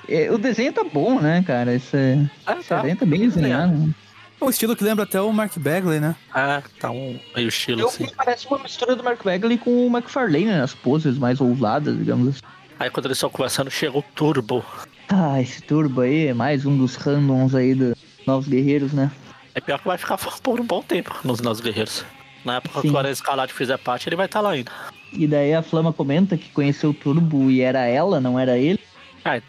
[0.08, 1.74] É, o desenho tá bom, né, cara?
[1.74, 3.72] Esse, Ah, esse desenho tá bem desenhado.
[3.76, 3.94] né?
[4.40, 6.14] Um estilo que lembra até o Mark Bagley, né?
[6.34, 8.06] É, tá um meio estilo Eu assim.
[8.16, 10.62] parece uma mistura do Mark Bagley com o McFarlane, né?
[10.62, 12.40] As poses mais ousadas, digamos assim.
[12.78, 14.64] Aí quando eles estão conversando, chega o Turbo.
[15.08, 19.10] Ah, esse turbo aí é mais um dos randoms aí dos Novos Guerreiros, né?
[19.54, 22.04] É pior que vai ficar por um bom tempo nos nossos guerreiros.
[22.44, 22.88] Na época Sim.
[22.88, 24.70] que o Aranha Escarlate fizer parte, ele vai estar lá ainda.
[25.12, 28.78] E daí a Flama comenta que conheceu o Turbo e era ela, não era ele.
[29.24, 29.42] Ah, é,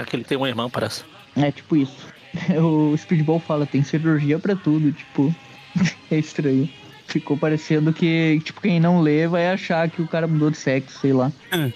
[0.00, 1.04] é que ele tem um irmão, parece.
[1.36, 2.06] É tipo isso.
[2.62, 5.34] O Speedball fala, tem cirurgia pra tudo, tipo.
[6.10, 6.68] é estranho.
[7.06, 10.98] Ficou parecendo que, tipo, quem não lê vai achar que o cara mudou de sexo,
[10.98, 11.30] sei lá.
[11.50, 11.70] É,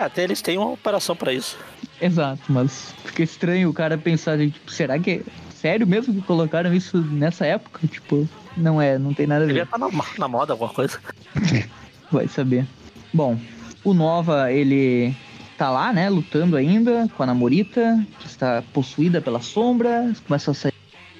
[0.00, 1.56] até eles têm uma operação pra isso.
[2.00, 5.22] Exato, mas fica estranho o cara pensar, tipo, será que é
[5.54, 7.86] sério mesmo que colocaram isso nessa época?
[7.86, 9.58] Tipo, não é, não tem nada a Ele ver.
[9.60, 10.98] ia estar na, na moda, alguma coisa.
[12.10, 12.66] Vai saber.
[13.14, 13.38] Bom,
[13.84, 15.14] o Nova, ele
[15.60, 20.54] tá lá, né, lutando ainda com a Namorita, que está possuída pela sombra, começa a
[20.54, 20.72] sair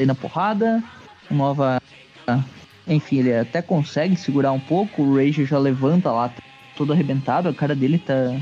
[0.07, 0.83] na porrada.
[1.31, 1.79] O Nova,
[2.89, 6.33] enfim, ele até consegue segurar um pouco, o Rage já levanta lá,
[6.75, 8.35] todo arrebentado, a cara dele tá...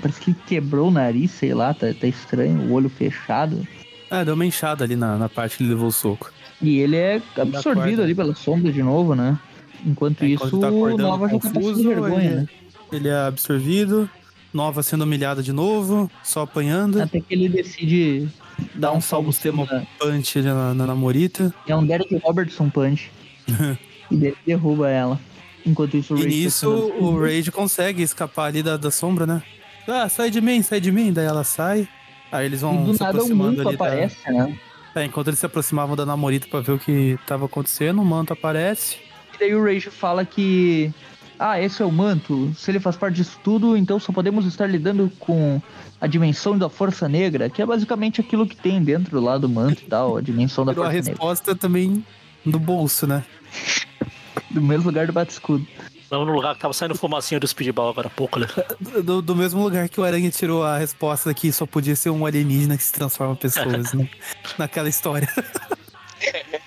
[0.00, 3.66] Parece que quebrou o nariz, sei lá, tá, tá estranho, o olho fechado.
[4.08, 6.32] Ah, deu uma inchada ali na, na parte que ele levou o soco.
[6.62, 9.36] E ele é absorvido ali pela sombra de novo, né?
[9.84, 12.48] Enquanto É, isso, tá o Nova já tá vergonha, ele- né?
[12.92, 14.08] Ele é absorvido,
[14.52, 17.00] Nova sendo humilhada de novo, só apanhando.
[17.00, 18.28] Até que ele decide
[18.74, 21.54] dar um um salvo salvo tema punch ali na, na namorita.
[21.66, 23.10] É um Derek Robertson punch.
[24.10, 25.18] e ele derruba ela.
[25.64, 28.90] Enquanto isso, o E Rage tá nisso sendo- o Rage consegue escapar ali da, da
[28.90, 29.42] sombra, né?
[29.88, 31.12] Ah, sai de mim, sai de mim.
[31.12, 31.88] Daí ela sai.
[32.30, 33.84] Aí eles E vão do se nada aproximando ali da...
[33.86, 34.58] aparece, né?
[34.94, 38.32] É, enquanto eles se aproximavam da namorita pra ver o que tava acontecendo, o manto
[38.32, 38.96] aparece.
[39.34, 40.92] E daí o Rage fala que.
[41.44, 42.54] Ah, esse é o manto.
[42.56, 45.60] Se ele faz parte disso tudo, então só podemos estar lidando com
[46.00, 49.82] a dimensão da força negra, que é basicamente aquilo que tem dentro lá do manto
[49.82, 51.12] e tal, a dimensão da Tirou a força negra.
[51.12, 52.06] resposta também
[52.46, 53.24] do bolso, né?
[54.52, 55.66] Do mesmo lugar do Batiscudo.
[56.12, 58.46] Não no lugar que tava saindo fumacinha do speedball agora há pouco, né?
[59.02, 62.24] Do, do mesmo lugar que o Aranha tirou a resposta que só podia ser um
[62.24, 64.08] alienígena que se transforma em pessoas, né?
[64.58, 65.28] Naquela história.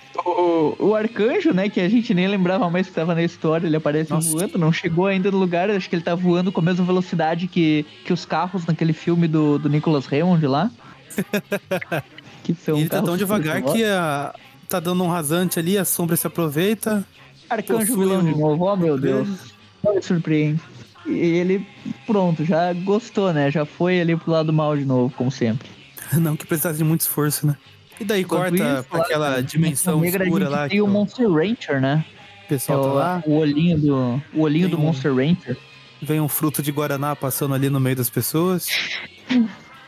[0.46, 3.76] O, o arcanjo, né, que a gente nem lembrava mais que tava na história, ele
[3.76, 4.30] aparece Nossa.
[4.30, 7.48] voando, não chegou ainda no lugar, acho que ele tá voando com a mesma velocidade
[7.48, 10.70] que, que os carros naquele filme do, do Nicholas Raymond lá.
[12.44, 14.34] que são E ele tá tão devagar que a-
[14.70, 17.04] tá dando um rasante ali, a sombra se aproveita.
[17.50, 19.28] Arcanjo vilão de novo, oh meu Deus.
[19.84, 20.62] Não me surpreende.
[21.06, 21.68] E ele,
[22.08, 23.52] pronto, já gostou, né?
[23.52, 25.70] Já foi ali pro lado mal de novo, como sempre.
[26.14, 27.56] Não que precisasse de muito esforço, né?
[28.00, 30.68] E daí Enquanto corta isso, lá aquela dimensão Negra, escura lá.
[30.68, 32.06] Tem que o o Monster Rancher, né?
[32.44, 33.24] É pessoal tá o, lá.
[33.26, 35.58] o olhinho do, o olhinho Tem do um- Monster Rancher.
[36.02, 38.68] Vem um fruto de Guaraná passando ali no meio das pessoas.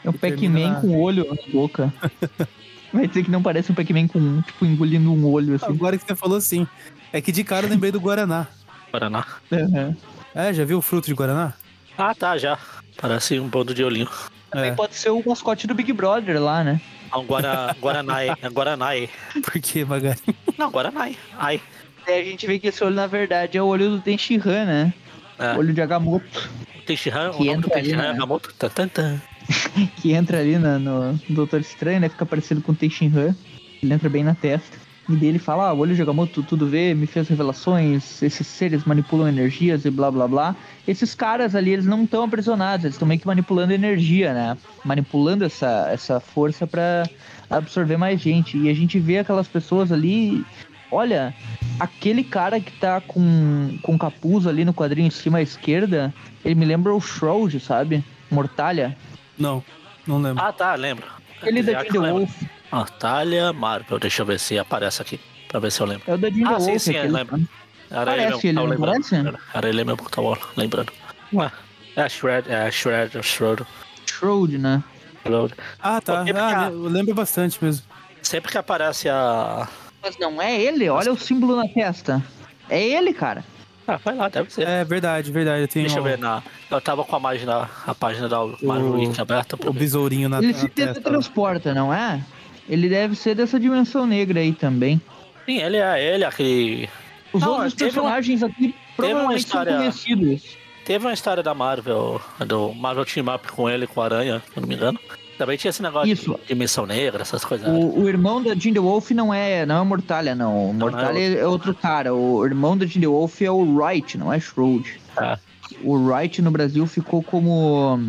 [0.04, 1.93] É um Pac-Man com olho na boca.
[2.93, 5.65] Vai dizer que não parece um Pac-Man com, tipo, engolindo um olho, assim.
[5.65, 6.65] Agora que você falou assim.
[7.12, 8.48] É que de cara eu lembrei do Guaraná.
[8.91, 9.26] Paraná.
[9.52, 9.96] Uhum.
[10.34, 11.54] É, já viu o fruto de Guaraná?
[11.98, 12.58] Ah, tá, já.
[12.96, 14.08] Parece um bando de olhinho.
[14.50, 16.80] Também É, pode ser o mascote do Big Brother lá, né?
[17.12, 18.30] Ah, um Guara, Guaranai.
[18.41, 19.10] É Guaranai.
[19.43, 20.20] por que, Magari?
[20.58, 21.15] Não, Guaranai.
[21.38, 21.62] Ai.
[22.06, 24.93] Aí a gente vê que esse olho, na verdade, é o olho do Tenshinhan, né?
[25.39, 25.58] É.
[25.58, 26.50] Olho de Agamotto.
[26.86, 28.13] Tenshinhan, o Que nome do entra ali, Tenshinhan é né?
[28.13, 28.54] Agamotto.
[28.58, 29.22] Tan, tan, tan.
[30.02, 32.10] Que entra ali na- no Doutor Estranho, né?
[32.10, 33.36] Fica parecido com o Tenshinhan.
[33.82, 34.78] Ele entra bem na testa.
[35.10, 38.84] E dele fala, ah, o olho de Agamotto tudo vê, me fez revelações, esses seres
[38.84, 40.56] manipulam energias e blá blá blá.
[40.86, 44.58] Esses caras ali, eles não estão aprisionados, eles estão meio que manipulando energia, né?
[44.84, 47.08] Manipulando essa, essa força pra
[47.50, 48.58] absorver mais gente.
[48.58, 50.46] E a gente vê aquelas pessoas ali.
[50.91, 51.34] Olha,
[51.80, 56.56] aquele cara que tá com, com capuz ali no quadrinho em cima à esquerda, ele
[56.56, 58.04] me lembra o Shroud, sabe?
[58.30, 58.98] Mortalha.
[59.38, 59.63] Não,
[60.06, 60.43] não lembro.
[60.43, 61.06] Ah, tá, lembro.
[61.41, 62.20] Da que Ginger eu lembro.
[62.20, 62.57] Wolf.
[62.71, 63.99] Natália Marvel.
[63.99, 65.19] Deixa eu ver se aparece aqui.
[65.47, 66.03] Pra ver se eu lembro.
[66.08, 66.82] É o da Ginger Ah, sim, Wolf.
[66.82, 67.41] sim, aquele- lembro.
[67.89, 68.91] Era Parece ele mesmo que ele, tava não lembrando.
[69.10, 69.39] parece?
[69.53, 70.91] Era, ele mesmo que tava lembrando.
[71.34, 71.51] Ué.
[71.95, 73.65] É a Shred, é a Shred, Shred.
[74.06, 74.84] Shroud, né?
[75.25, 75.53] Shred.
[75.82, 76.23] Ah, tá.
[76.36, 77.84] Ah, eu lembro bastante mesmo.
[78.21, 79.67] Sempre que aparece a.
[80.03, 82.21] Mas não é ele, olha o símbolo na testa.
[82.69, 83.43] É ele, cara.
[83.88, 84.67] Ah, vai lá, deve ser.
[84.67, 85.62] É verdade, verdade.
[85.62, 86.43] Eu tenho Deixa eu ver na.
[86.69, 90.53] Eu tava com a página, a página da Marvel Wiki aberta o besourinho na, Ele
[90.53, 92.21] se teletransporta, não é?
[92.67, 95.01] Ele deve ser dessa dimensão negra aí também.
[95.45, 96.89] Sim, ele é ele, aquele.
[97.32, 100.58] Os Não, outros teve uma- personagens aqui provavelmente história- são conhecidos.
[100.86, 104.60] Teve uma história da Marvel, do Marvel Team Up com ele, com a Aranha, se
[104.60, 104.99] não me engano.
[105.38, 106.34] Também tinha esse negócio Isso.
[106.41, 107.67] de dimensão negra, essas coisas.
[107.67, 110.69] O, o irmão da Jinder Wolf não é, não é Mortalha, não.
[110.69, 112.13] O Não, não é Mortalha é outro cara.
[112.15, 114.99] O irmão da Jinder Wolf é o Wright, não é Shroud.
[115.21, 115.38] É.
[115.84, 117.99] O Wright no Brasil ficou como.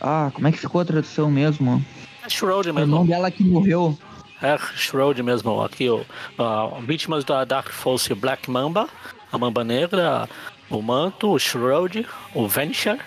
[0.00, 1.84] Ah, como é que ficou a tradução mesmo?
[2.24, 3.06] É Shroud O irmão mesmo.
[3.06, 3.98] dela que morreu.
[4.42, 5.60] é Shroud mesmo.
[5.62, 6.00] Aqui, o
[6.38, 8.88] uh, vítimas da Dark Force Black Mamba,
[9.32, 10.28] a Mamba Negra,
[10.70, 12.98] o Manto, o Shroud, o Vanisher,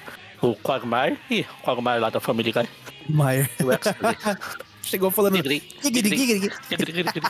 [0.42, 2.70] o Quagmire e o Quagmire lá da família Guy.
[3.10, 3.50] Maier.
[3.64, 4.88] O.
[4.90, 5.36] Chegou falando.
[5.36, 6.18] Gigri, Gigri, gigri.
[6.18, 7.22] gigri, gigri, gigri.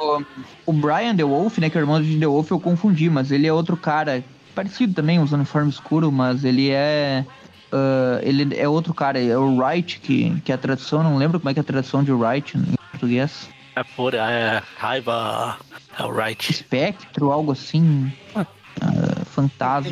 [0.00, 0.22] O,
[0.66, 3.30] o Brian The Wolf, né, que é o irmão de The Wolf, eu confundi, mas
[3.30, 7.24] ele é outro cara, parecido também, uns uniformes escuros, mas ele é...
[7.72, 11.40] ah, ele é outro cara, é o Wright, que, que é a tradução, não lembro
[11.40, 13.48] como é que é a tradução de Wright em português.
[13.74, 15.56] É fúria, é raiva,
[15.98, 16.50] é o right.
[16.52, 18.12] Espectro, algo assim.
[18.36, 18.44] ah,
[19.26, 19.90] fantasma.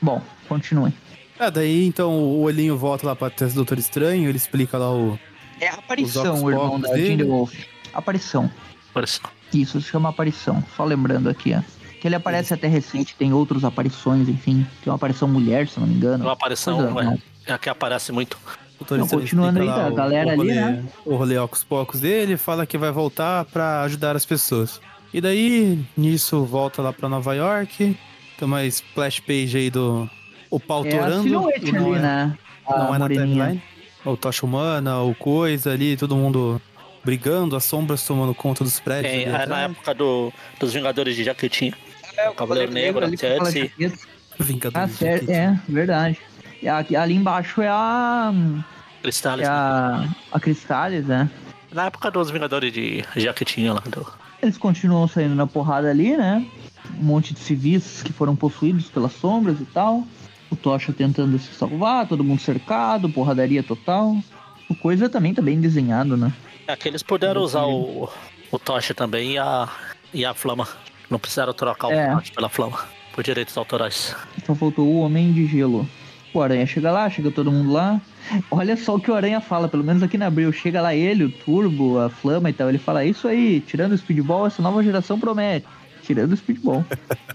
[0.00, 0.92] Bom, continue.
[1.38, 4.92] Ah, daí então o olhinho volta lá pra testa do Doutor Estranho, ele explica lá
[4.94, 5.18] o.
[5.58, 6.90] É a aparição, o irmão da.
[6.90, 7.54] The Wolf.
[7.94, 8.50] Aparição.
[8.92, 9.20] Parece-
[9.54, 10.62] Isso, se chama aparição.
[10.76, 11.62] Só lembrando aqui, ó.
[12.02, 14.66] Que ele aparece até recente, tem outras aparições, enfim.
[14.82, 16.24] Tem uma aparição mulher, se não me engano.
[16.24, 17.18] Uma aparição Coisa, é, né?
[17.46, 18.36] é a que aparece muito.
[18.90, 20.84] Não, continuando explica aí, lá a galera ali, rolê, né?
[21.06, 24.80] O rolê aos poucos dele, fala que vai voltar pra ajudar as pessoas.
[25.14, 27.96] E daí, nisso, volta lá pra Nova York.
[28.36, 30.10] Tem uma splash page aí do.
[30.50, 31.28] O pau É a torando.
[31.28, 32.38] não ali, é- né?
[32.66, 33.62] A Não é na timeline.
[34.04, 36.60] O Tocha Humana, o Coisa ali, todo mundo
[37.04, 39.12] brigando, as sombras tomando conta dos prédios.
[39.12, 41.74] É, ali é na época do, dos Vingadores de Jaquetinha.
[42.22, 43.04] É, o Cavaleiro Negro.
[43.04, 43.08] Ah,
[44.38, 44.96] Vingadores.
[44.96, 45.32] certo, aqui.
[45.32, 46.18] é, verdade.
[46.62, 48.32] E aqui, ali embaixo é a.
[49.02, 49.46] Cristales.
[49.46, 50.08] É a.
[50.30, 51.28] A Cristales, né?
[51.72, 53.82] Na época dos Vingadores de Jaquetinha lá.
[53.86, 54.06] Do...
[54.40, 56.46] Eles continuam saindo na porrada ali, né?
[57.00, 60.04] Um monte de civis que foram possuídos pelas sombras e tal.
[60.50, 64.16] O Tocha tentando se salvar, todo mundo cercado, porradaria total.
[64.68, 66.32] O Coisa também tá bem desenhado, né?
[66.66, 68.08] É que eles puderam usar o,
[68.50, 69.68] o Tocha também e a,
[70.14, 70.68] e a Flama.
[71.12, 72.18] Não precisaram trocar o É.
[72.34, 72.78] Pela Flama.
[73.14, 74.16] Por direitos autorais.
[74.46, 75.86] Só faltou o Homem de Gelo.
[76.32, 78.00] O Aranha chega lá, chega todo mundo lá.
[78.50, 80.50] Olha só o que o Aranha fala, pelo menos aqui na Abril.
[80.50, 82.70] Chega lá ele, o Turbo, a Flama e tal.
[82.70, 85.66] Ele fala: "É Isso aí, tirando o Speedball, essa nova geração promete.
[86.02, 86.82] Tirando o Speedball.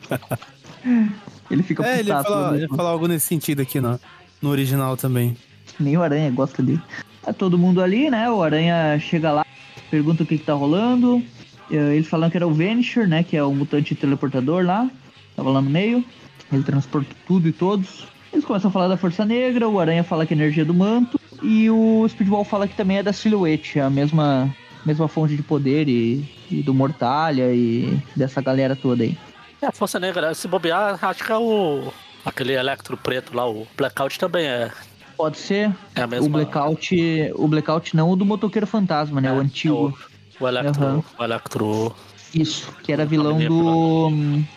[1.51, 3.99] ele fica É, ele fala, ele fala algo nesse sentido aqui no,
[4.41, 5.37] no original também.
[5.79, 6.81] Nem o Aranha gosta dele.
[7.21, 8.27] Tá todo mundo ali, né?
[8.31, 9.45] O Aranha chega lá,
[9.91, 11.23] pergunta o que, que tá rolando.
[11.71, 13.23] Eh, Eles falam que era o Vanisher, né?
[13.23, 14.89] Que é o mutante teleportador lá.
[15.35, 16.03] Tava lá no meio.
[16.51, 18.07] Ele transporta tudo e todos.
[18.31, 21.19] Eles começam a falar da Força Negra, o Aranha fala que é energia do manto.
[21.41, 24.53] E o Speedball fala que também é da Silhouette, a mesma,
[24.85, 29.17] mesma fonte de poder e, e do Mortalha e dessa galera toda aí.
[29.61, 31.91] É, a Força Negra, se bobear, acho que é o.
[32.25, 34.69] Aquele Electro preto lá, o Blackout também é,
[35.15, 36.29] Pode ser é a o mesma.
[36.29, 36.95] Blackout.
[37.35, 39.29] O Blackout não o do motoqueiro fantasma, né?
[39.29, 39.87] é, o antigo.
[39.87, 40.83] O, o Electro.
[40.83, 41.03] Aham.
[41.17, 41.95] O Electro.
[42.33, 44.11] Isso, que era vilão do,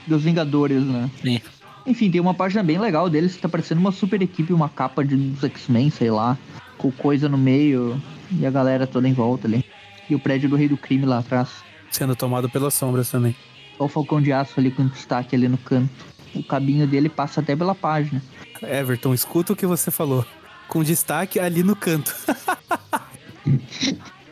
[0.06, 1.10] dos Vingadores, né?
[1.22, 1.40] Sim.
[1.86, 5.04] Enfim, tem uma página bem legal deles que tá parecendo uma super equipe, uma capa
[5.04, 6.36] de, dos X-Men, sei lá,
[6.76, 9.64] com coisa no meio e a galera toda em volta ali.
[10.08, 11.48] E o prédio do Rei do Crime lá atrás.
[11.90, 13.34] Sendo tomado pelas sombras também.
[13.78, 15.90] Só o Falcão de Aço ali com destaque ali no canto.
[16.34, 18.22] O cabinho dele passa até pela página.
[18.62, 20.24] Everton, escuta o que você falou.
[20.68, 22.14] Com destaque ali no canto.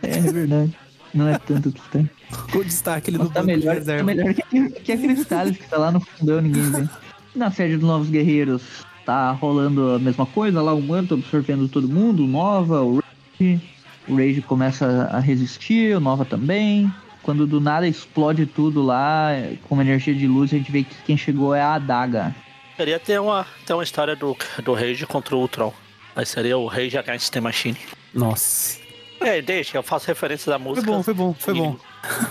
[0.03, 0.77] É, é verdade.
[1.19, 2.11] Não é tanto destaque.
[2.53, 4.05] Com destaque no Mas tá melhor, tá reserva.
[4.05, 6.89] melhor que, que a Cristales, que tá lá no fundão, ninguém vê.
[7.35, 8.63] Na sede dos Novos Guerreiros,
[9.05, 13.03] tá rolando a mesma coisa, lá o Manto absorvendo todo mundo, o Nova, o
[13.41, 13.61] Rage.
[14.07, 16.93] O Rage começa a resistir, o Nova também.
[17.25, 19.31] Quando do nada explode tudo lá,
[19.69, 22.33] com uma energia de luz, a gente vê que quem chegou é a Adaga.
[22.77, 25.75] Queria ter uma, ter uma história do, do Rage contra o Ultron.
[26.15, 27.77] Aí seria o Rage Against the Machine.
[28.15, 28.88] Nossa.
[29.21, 30.91] É, deixa, eu faço referência da Foi música.
[30.91, 31.77] bom, foi bom, foi bom.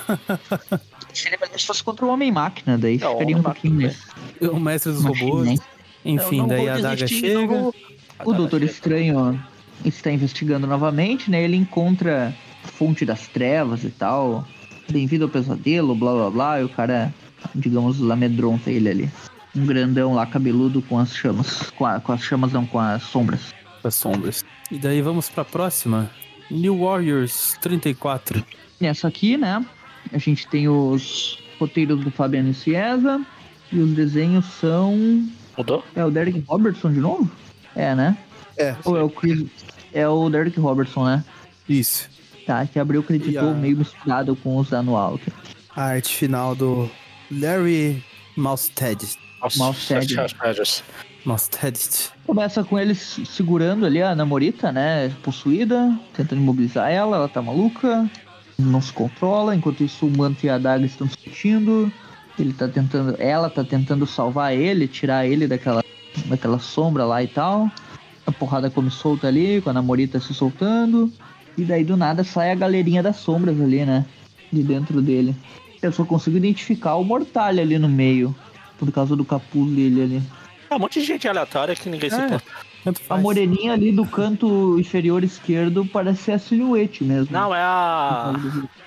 [1.13, 3.82] Seria melhor se fosse contra o Homem-Máquina, daí Não, ficaria um Homem-Máquina pouquinho
[4.41, 4.52] mais...
[4.54, 5.47] O mestre dos Machine, robôs.
[5.50, 5.56] né?
[6.06, 7.47] Enfim, não daí a Daga chega.
[7.47, 7.73] vou-
[8.23, 9.39] O Doutor Estranho
[9.84, 11.43] está investigando novamente, né?
[11.43, 14.47] Ele encontra a fonte das trevas e tal.
[14.89, 16.62] Bem-vindo ao pesadelo, blá blá blá.
[16.62, 17.13] E o cara,
[17.54, 19.12] digamos, amedronta ele ali.
[19.56, 21.71] Um grandão lá, cabeludo com as chamas.
[21.71, 23.54] Com, a- com as chamas, não, com as sombras.
[23.84, 24.45] Das sombras.
[24.71, 26.10] E daí vamos pra próxima.
[26.49, 28.43] New Warriors 34.
[28.79, 29.65] Nessa aqui, né?
[30.13, 33.21] A gente tem os roteiros do Fabiano Ciesa.
[33.71, 35.27] E os desenhos são.
[35.57, 35.83] Mudou?
[35.95, 37.29] É o Derek Robertson de novo?
[37.75, 38.17] É, né?
[38.57, 38.75] É.
[38.86, 39.45] Ou é o Chris.
[39.93, 41.23] É o Derek Robertson, né?
[41.67, 42.10] Isso.
[42.45, 45.15] Tá, que abriu acreditou E a- meio misturado com os anual.
[45.15, 45.31] aqui.
[45.75, 46.89] A arte final do
[47.29, 48.01] Larry
[48.38, 49.17] Mousted.
[49.41, 50.07] Nossa, Malsted.
[50.15, 50.36] Sete
[51.27, 51.27] Rogers.
[51.27, 51.77] Mousted.
[52.25, 55.09] Começa com eles segurando ali a namorita, né?
[55.21, 58.09] Possuída, tentando imobilizar ela, ela tá maluca,
[58.57, 59.55] não se controla.
[59.55, 61.91] Enquanto isso, o manto e a adaga estão discutindo.
[62.39, 63.15] Ele tá tentando.
[63.19, 65.83] Ela tá tentando salvar ele, tirar ele daquela,
[66.27, 67.69] daquela sombra lá e tal.
[68.25, 71.11] A porrada come solta ali, com a namorita se soltando.
[71.57, 74.05] E daí do nada sai a galerinha das sombras ali, né?
[74.51, 75.35] De dentro dele.
[75.81, 78.35] Eu só consigo identificar o Mortalha ali no meio.
[78.77, 80.21] Por causa do capuz dele ali.
[80.69, 82.43] É um monte de gente aleatória que ninguém se É, importa.
[82.84, 87.32] tanto A moreninha ali do canto inferior esquerdo parece ser a silhuete mesmo.
[87.32, 88.34] Não, é a.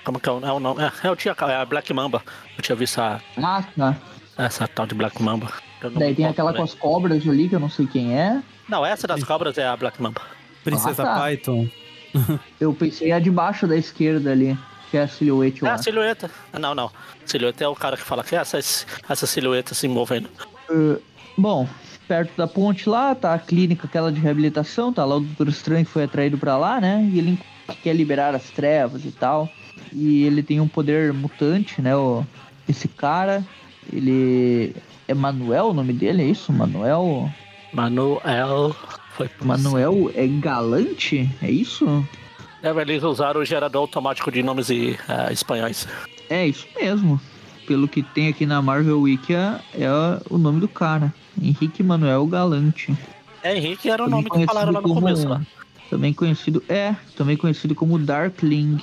[0.05, 0.83] Como que é o, é o nome?
[0.83, 2.23] É, eu tinha, é a Black Mamba.
[2.57, 3.97] Eu tinha visto a, Ah, tá.
[4.39, 5.51] essa tal de Black Mamba.
[5.97, 8.43] Daí tem aquela lembro com as cobras ali, que eu não sei quem é.
[8.69, 10.21] Não, essa das cobras é a Black Mamba.
[10.63, 11.21] Princesa Ah, tá.
[11.23, 11.67] Python.
[12.61, 14.59] Eu pensei a de baixo da esquerda ali,
[14.91, 16.31] que é a silhuete, É a silhueta.
[16.59, 16.91] Não, não.
[17.25, 20.29] Silhueta é o cara que fala que é essa, essa silhueta se movendo.
[20.69, 21.01] Uh,
[21.41, 21.69] bom,
[22.07, 25.85] perto da ponte lá, tá a clínica aquela de reabilitação, tá lá o Doutor Estranho
[25.85, 27.09] que foi atraído pra lá, né?
[27.13, 27.39] E ele
[27.83, 29.49] quer liberar as trevas e tal.
[29.93, 31.97] E ele tem um poder mutante, né?
[31.97, 32.25] O,
[32.69, 33.45] esse cara,
[33.93, 34.75] ele...
[35.09, 36.53] É Manuel o nome dele, é isso?
[36.53, 37.31] Manuel...
[37.73, 38.75] Manuel.
[39.13, 41.29] Foi Manuel é galante?
[41.43, 42.07] É isso?
[42.63, 45.89] Deve eles usaram o gerador automático de nomes e, eh, espanhóis.
[46.29, 47.21] É isso mesmo.
[47.67, 49.59] Pelo que tem aqui na Marvel Wiki, é
[50.29, 51.13] o nome do cara.
[51.41, 52.95] Henrique Manuel Galante.
[53.43, 55.23] É, Henrique era o Também nome que falaram lá no conhecido começo.
[55.23, 55.47] como- Lá.
[55.91, 58.79] Também conhecido, é, também conhecido como Darkling.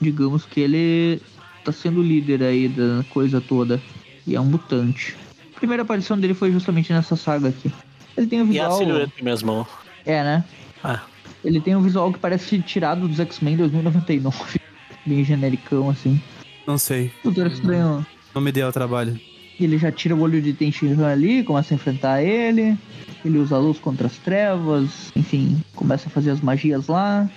[0.00, 1.20] Digamos que ele
[1.64, 3.80] tá sendo o líder aí da coisa toda.
[4.26, 5.16] E é um mutante.
[5.56, 7.72] A primeira aparição dele foi justamente nessa saga aqui.
[8.16, 8.78] Ele tem o E a visual.
[8.78, 9.66] silhueta mesmo.
[10.06, 10.44] É, né?
[10.84, 11.00] Ah,
[11.44, 14.60] Ele tem um visual que parece tirado dos X-Men 2099.
[15.04, 16.20] Bem genericão, assim.
[16.66, 17.10] Não sei.
[17.24, 19.18] Doutor Estranho Não me deu ao trabalho.
[19.60, 22.76] Ele já tira o olho de Tenshinhan ali, começa a enfrentar ele.
[23.24, 25.12] Ele usa a luz contra as trevas.
[25.14, 27.28] Enfim, começa a fazer as magias lá.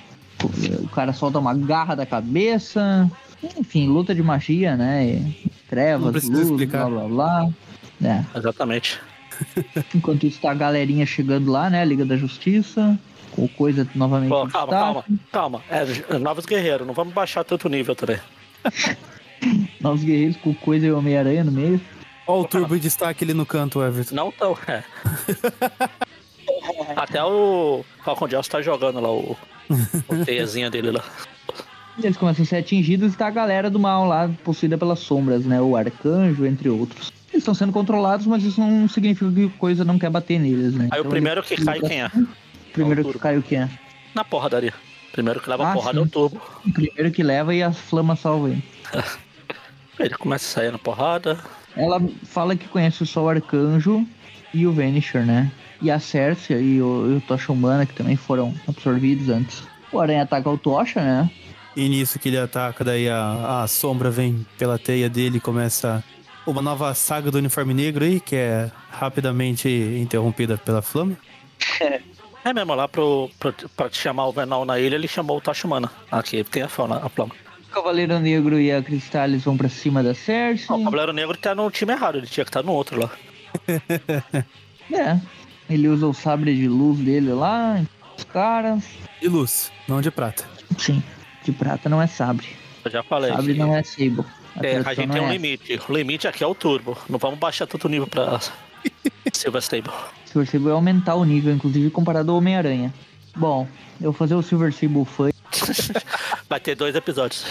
[0.84, 3.10] O cara solta uma garra da cabeça.
[3.58, 5.06] Enfim, luta de magia, né?
[5.06, 6.90] E trevas, luz, explicar.
[6.90, 7.50] blá blá blá.
[8.04, 8.38] É.
[8.38, 9.00] exatamente.
[9.94, 11.84] Enquanto isso tá a galerinha chegando lá, né?
[11.86, 12.98] Liga da Justiça.
[13.32, 14.30] Com coisa novamente.
[14.30, 15.62] Pô, calma, calma, calma.
[15.70, 18.18] É, novos guerreiros, não vamos baixar tanto nível também.
[19.82, 21.80] Novos guerreiros com coisa e Homem-Aranha no meio.
[22.28, 24.16] Ó o turbo em destaque ali no canto, Everton.
[24.16, 24.84] Não tão, é.
[26.96, 29.38] Até o Falcon Jones tá jogando lá o,
[30.10, 31.04] o teiazinha dele lá.
[32.02, 35.46] Eles começam a ser atingidos e tá a galera do mal lá, possuída pelas sombras,
[35.46, 35.62] né?
[35.62, 37.12] O arcanjo, entre outros.
[37.32, 40.90] Eles estão sendo controlados, mas isso não significa que coisa não quer bater neles, né?
[40.92, 42.08] Aí o Então, primeiro eles- que cai, quem é?
[42.08, 42.28] O
[42.74, 43.20] primeiro É o que Turbo.
[43.20, 43.70] cai o quem é?
[44.14, 44.74] Na porradaria.
[45.12, 46.04] Primeiro que leva Ah, a porrada sim.
[46.04, 46.42] é o turbo.
[46.66, 48.64] O primeiro que leva e a flama salva ele.
[49.98, 51.40] Ele começa a sair na porrada.
[51.76, 54.06] Ela fala que conhece só o arcanjo
[54.54, 55.52] e o Vanisher, né?
[55.82, 59.64] E a Cersei e o, e o Tocha Humana, que também foram absorvidos antes.
[59.92, 61.30] O Aranha ataca o Tocha, né?
[61.76, 66.02] E nisso que ele ataca, daí a, a sombra vem pela teia dele e começa
[66.48, 71.18] uma nova saga do uniforme negro aí, que é rapidamente interrompida pela flama.
[72.46, 75.42] É mesmo, lá pro, pro, pra te chamar o Venom na ilha, ele chamou o
[75.42, 75.90] Tachumana.
[76.12, 77.02] Aqui tem a flama.
[77.04, 77.34] A flama.
[77.76, 80.66] O Cavaleiro Negro e a Cristales vão pra cima da Cersei.
[80.70, 83.12] Não, o Cavaleiro Negro tá no time errado, ele tinha que estar no outro lá.
[84.94, 85.20] É.
[85.68, 87.84] Ele usa o sabre de luz dele lá,
[88.16, 88.84] os caras.
[89.20, 90.46] De luz, não de prata.
[90.78, 91.02] Sim,
[91.44, 92.46] de prata não é sabre.
[92.86, 93.32] Eu já falei.
[93.32, 94.24] Sabre que- não é sable.
[94.56, 95.82] A, É, a gente tem um é limite.
[95.90, 96.96] O limite aqui é o turbo.
[97.10, 98.40] Não vamos baixar tanto nível pra
[99.34, 99.92] Silver Stable.
[100.26, 102.94] Silver Sable é aumentar o nível, inclusive comparado ao Homem-Aranha.
[103.36, 103.68] Bom,
[104.00, 105.30] eu vou fazer o Silver Sable fã.
[106.50, 107.46] Vai ter dois episódios.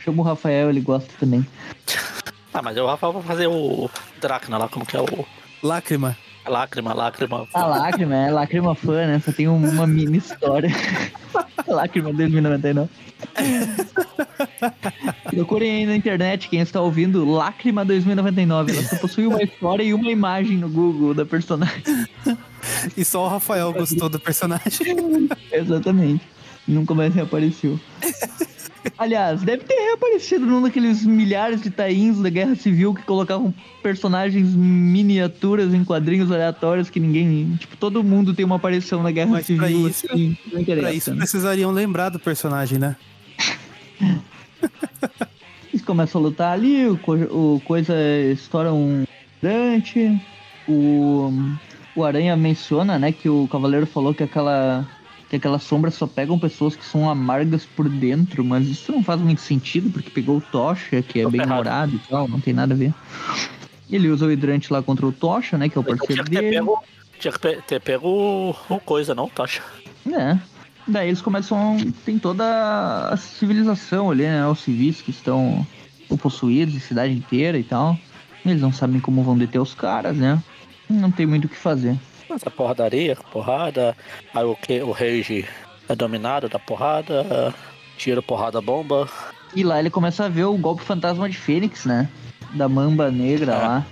[0.00, 1.46] Chamo o Rafael, ele gosta também.
[2.52, 5.26] Ah, mas eu, Rafael, vou fazer o Dracna lá, como que é o.
[5.62, 6.16] Lágrima.
[6.46, 7.48] Lágrima, lágrima.
[7.54, 9.20] A lágrima, é lágrima fã, né?
[9.24, 10.68] Só tem um- uma mini história.
[11.66, 12.90] lágrima 2099.
[15.30, 18.72] Procurem aí na internet, quem está ouvindo, Lágrima 2099.
[18.76, 21.82] Ela só possui uma história e uma imagem no Google da personagem.
[22.96, 24.96] E só o Rafael gostou do personagem.
[25.50, 26.22] Exatamente.
[26.66, 27.78] Nunca mais reapareceu.
[28.98, 34.54] Aliás, deve ter reaparecido num daqueles milhares de tains da Guerra Civil que colocavam personagens
[34.54, 37.56] miniaturas em quadrinhos aleatórios que ninguém.
[37.58, 39.62] Tipo, todo mundo tem uma aparição na Guerra Mas Civil.
[39.62, 41.16] pra isso- assim, não interessa, Pra isso né?
[41.18, 42.94] precisariam lembrar do personagem, né?
[45.72, 47.94] Eles começam a lutar ali, o, co- o coisa
[48.32, 49.04] estoura um
[49.42, 50.20] dante.
[50.68, 51.32] O,
[51.96, 54.86] o Aranha menciona, né, que o Cavaleiro falou que aquela
[55.28, 59.20] que aquelas sombras só pegam pessoas que são amargas por dentro, mas isso não faz
[59.20, 62.54] muito sentido, porque pegou o Tocha, que é Tô bem morado e tal, não tem
[62.54, 62.92] nada a ver.
[63.90, 66.24] Ele usa o hidrante lá contra o Tocha, né, que é o Então parceiro tinha
[66.24, 66.56] que ter dele.
[66.58, 66.84] pego.
[67.18, 69.62] Tinha que ter pego o, o coisa, não, Tocha.
[70.12, 70.38] É.
[70.86, 71.78] Daí eles começam.
[72.04, 74.46] Tem toda a civilização ali, né?
[74.46, 75.66] Os civis que estão
[76.20, 77.98] possuídos, a cidade inteira e tal.
[78.44, 80.42] Eles não sabem como vão deter os caras, né?
[80.88, 81.96] Não tem muito o que fazer.
[82.34, 83.96] Essa porradaria, porrada.
[84.34, 84.80] Aí o que?
[84.82, 85.46] O Rage
[85.88, 87.54] é dominado, dá porrada,
[87.96, 89.08] tira porrada bomba.
[89.54, 92.08] E lá ele começa a ver o golpe fantasma de Fênix, né?
[92.52, 93.56] Da mamba negra É.
[93.56, 93.86] lá.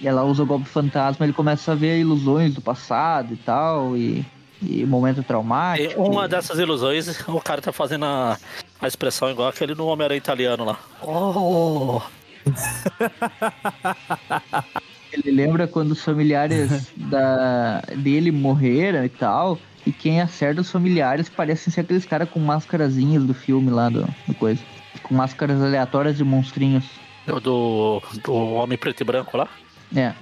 [0.00, 3.96] E ela usa o golpe fantasma, ele começa a ver ilusões do passado e tal,
[3.96, 4.24] e,
[4.60, 6.02] e momento E traumático.
[6.02, 8.36] uma dessas ilusões, o cara tá fazendo a,
[8.80, 10.76] a expressão igual aquele no Homem-Aranha italiano lá.
[11.02, 12.00] Oh!
[15.12, 19.58] Ele lembra quando os familiares da, dele morreram e tal.
[19.84, 24.06] E quem acerta os familiares parecem ser aqueles caras com máscarazinhas do filme lá do,
[24.26, 24.60] do coisa.
[25.02, 26.84] Com máscaras aleatórias de monstrinhos.
[27.26, 29.48] Do, do Homem Preto e Branco lá.
[29.94, 30.12] É.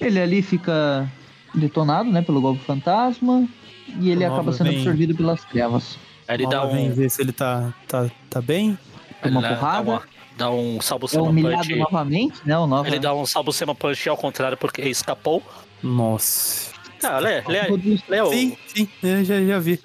[0.00, 1.10] Ele ali fica
[1.54, 3.48] detonado, né, pelo golpe fantasma.
[4.00, 5.98] E ele Nova acaba sendo vem- absorvido pelas trevas.
[6.28, 8.78] Aí ele dá Nova vem um, ver se ele tá, tá, tá bem.
[9.22, 9.84] Toma ele dá- porrada.
[9.84, 10.02] Dá, uma,
[10.38, 11.76] dá um salvo É punch.
[11.76, 12.56] novamente, né?
[12.56, 12.88] O Nova.
[12.88, 15.42] Ele dá um salvo sema punch ao contrário porque escapou.
[15.82, 16.70] Nossa.
[17.02, 17.76] Ah, lê, lê, O,
[18.08, 19.78] lê o, Sim, sim, eu já, já vi.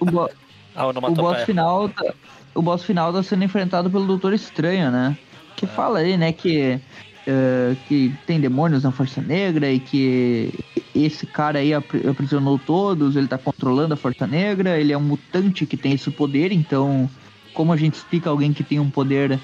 [0.00, 0.28] o, bo-
[0.74, 2.12] a o boss final tá,
[2.54, 5.16] o boss final tá sendo enfrentado pelo Doutor Estranho, né?
[5.56, 6.78] Que fala aí, né, que
[7.26, 10.52] eh, que tem demônios na Força Negra e que
[10.94, 15.02] esse cara aí apri- aprisionou todos, ele tá controlando a Força Negra, ele é um
[15.02, 17.08] mutante que tem esse poder, então
[17.54, 19.38] como a gente explica alguém que tem um poder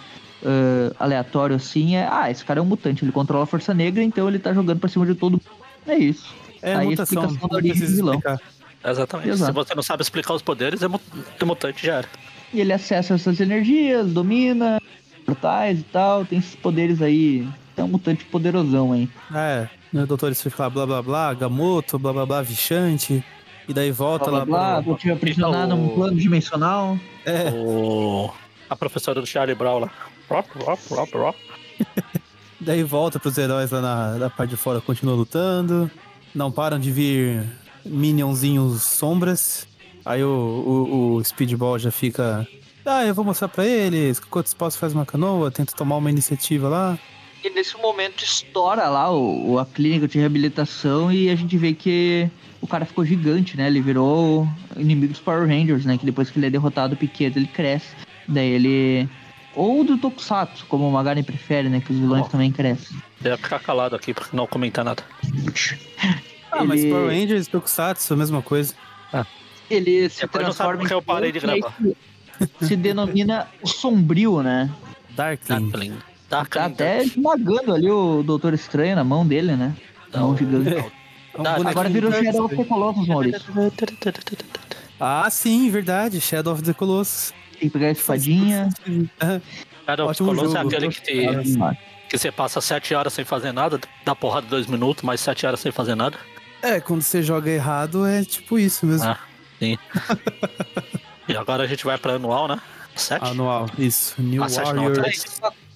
[0.45, 4.03] eh, aleatório assim, é, ah, esse cara é um mutante, ele controla a Força Negra,
[4.03, 5.43] então ele tá jogando pra cima de todo mundo.
[5.87, 6.35] É isso.
[6.63, 8.23] É a Aí a mutação, explicação não da origem do vilão.
[8.85, 9.29] Exatamente.
[9.31, 9.53] Exato.
[9.53, 11.01] Se você não sabe explicar os poderes, é, mu-
[11.45, 12.09] mutante já era.
[12.53, 14.81] E ele acessa essas energias, domina
[15.25, 17.47] portais e tal, tem esses poderes aí.
[17.77, 19.09] É um mutante poderosão aí.
[19.35, 23.23] É, o doutor fica lá, blá blá blá, Gamoto, blá blá blá, Vichante.
[23.69, 24.93] E daí volta Blá blá lá blá, pro...
[25.67, 26.99] Então, num o- plano dimensional.
[27.25, 28.31] É, O...
[28.69, 29.91] A professora do Charlie Brown lá.
[32.61, 35.89] Daí volta pros heróis lá na, na parte de fora, continua lutando.
[36.35, 37.45] Não param de vir
[37.85, 39.69] minionzinhos sombras.
[40.05, 42.47] Aí o, o, o Speedball já fica.
[42.85, 44.19] Ah, eu vou mostrar pra eles.
[44.19, 45.51] Quantos passos faz uma canoa?
[45.51, 46.99] Tenta tomar uma iniciativa lá.
[47.45, 51.73] E nesse momento estoura lá o, o- a clínica de reabilitação e a gente vê
[51.75, 52.29] que
[52.61, 53.67] o cara ficou gigante, né?
[53.69, 55.97] Ele virou inimigo dos Power Rangers, né?
[55.97, 57.95] Que depois que ele é derrotado o Piquet, ele cresce.
[58.27, 59.09] Daí ele.
[59.55, 61.81] Ou do Tokusatsu, como o Magaren prefere, né?
[61.81, 62.29] Que os vilões Ó.
[62.29, 62.97] também crescem.
[63.25, 65.03] Ia ficar calado aqui pra não comentar nada.
[66.59, 68.73] Ah, mas Ele- Power Rangers, Tokusatsu, a mesma coisa.
[69.69, 74.71] Ele se Depois transforma porque eu parei de Se, se denomina o sombrio, né?
[75.11, 75.71] Darkling.
[75.71, 75.99] Darkling.
[76.29, 76.63] Tá Darkling.
[76.63, 79.75] até esmagando ali o Doutor Estranho na mão dele, né?
[80.13, 80.29] Não.
[80.29, 80.71] Mão gigante.
[80.71, 80.81] É
[81.39, 83.43] um bonequinho Agora virou Shadow of the Colossus, Maurício.
[84.99, 86.21] Ah, sim, verdade.
[86.21, 87.33] Shadow of the Colossus.
[87.53, 88.69] Tem que pegar a espadinha.
[89.21, 89.41] É,
[89.87, 90.69] Cara, o Ótimo Colossus é jogo.
[90.75, 91.59] aquele que, te-
[92.09, 95.61] que você passa 7 horas sem fazer nada, dá porrada 2 minutos, mais 7 horas
[95.61, 96.17] sem fazer nada.
[96.63, 99.07] É, quando você joga errado é tipo isso mesmo.
[99.09, 99.19] Ah,
[99.59, 99.77] sim.
[101.29, 102.59] e agora a gente vai pra anual, né?
[102.97, 103.23] 7?
[103.27, 104.15] Anual, isso.
[104.19, 105.25] New Ah, sete não, Warriors.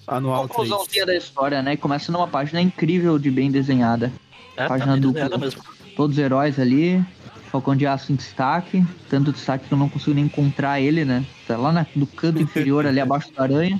[0.07, 0.49] Anual 3.
[0.49, 1.77] Conclusãozinha da história, né?
[1.77, 4.11] Começa numa página incrível de bem desenhada.
[4.57, 5.21] É, página tá bem dupla.
[5.21, 5.63] desenhada mesmo.
[5.95, 7.03] Todos os heróis ali.
[7.51, 8.85] Falcão de Aço em destaque.
[9.09, 11.25] Tanto destaque que eu não consigo nem encontrar ele, né?
[11.47, 13.79] Tá lá na- no canto inferior, ali abaixo da aranha.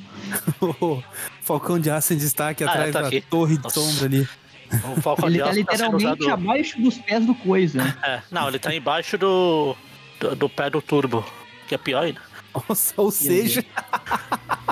[1.42, 3.22] Falcão de aço em destaque Ah, atrás tá da aqui.
[3.22, 3.80] torre de Nossa.
[3.80, 4.28] sombra ali.
[4.96, 6.30] O Falcon Ele de tá Aço tá literalmente usado...
[6.34, 7.80] abaixo dos pés do coisa.
[8.04, 9.76] É, não, ele tá embaixo do,
[10.20, 11.26] do, do pé do turbo,
[11.68, 12.22] que é pior ainda.
[12.70, 13.64] Nossa, ou seja,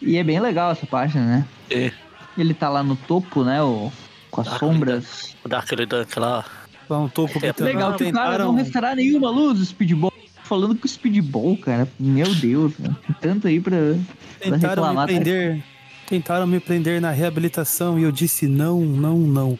[0.00, 1.44] E é bem legal essa página, né?
[1.70, 1.92] E
[2.38, 3.62] Ele tá lá no topo, né?
[3.62, 3.92] O,
[4.30, 5.36] com as Ah, sombras.
[5.44, 6.44] o Darkly Dunk lá.
[6.88, 10.12] lá no topo É Legal que o cara não restará nenhuma luz, Speedball.
[10.44, 11.86] Falando com o Speedball, cara.
[11.98, 12.94] Meu Deus, né?
[13.06, 14.96] Tem tanto aí pra, pra tentaram me reclamar.
[14.96, 15.06] tá?
[15.06, 15.62] prender.
[16.08, 19.58] Tentaram me prender na reabilitação e eu disse não, não, não.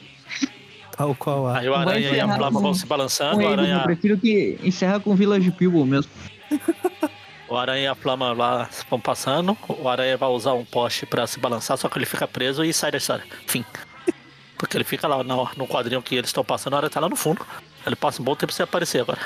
[0.97, 1.59] Tal qual a.
[1.59, 4.19] Aí o Aranha e a com- vão se balançando, Com o eles, eu Aranha, prefiro
[4.19, 6.11] que encerra com Village People mesmo.
[7.51, 11.27] o Aranha e a Flama lá vão passando, o Aranha vai usar um poste pra
[11.27, 13.25] se balançar, só que ele fica preso e sai da história.
[13.49, 13.65] Fim.
[14.57, 17.09] Porque ele fica lá no, no quadrinho que eles estão passando, a Aranha tá lá
[17.09, 17.45] no fundo.
[17.85, 19.19] Ele passa um bom tempo sem aparecer agora.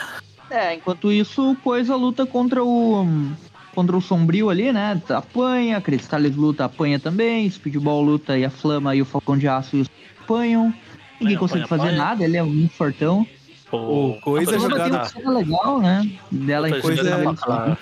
[0.50, 3.06] É, enquanto isso, o Coisa luta contra o.
[3.74, 5.02] Contra o Sombrio ali, né?
[5.08, 9.84] Apanha, Cristales luta, apanha também, Speedball luta e a Flama e o Falcão de Aço
[10.20, 10.72] apanham.
[11.20, 11.98] Ninguém Apanha, consegue fazer apanha.
[11.98, 13.26] nada, ele é muito fortão.
[13.76, 16.10] O Coisa tem jogada- uma legal, né?
[16.30, 17.78] Dela Outra coisa é- tá, aquela-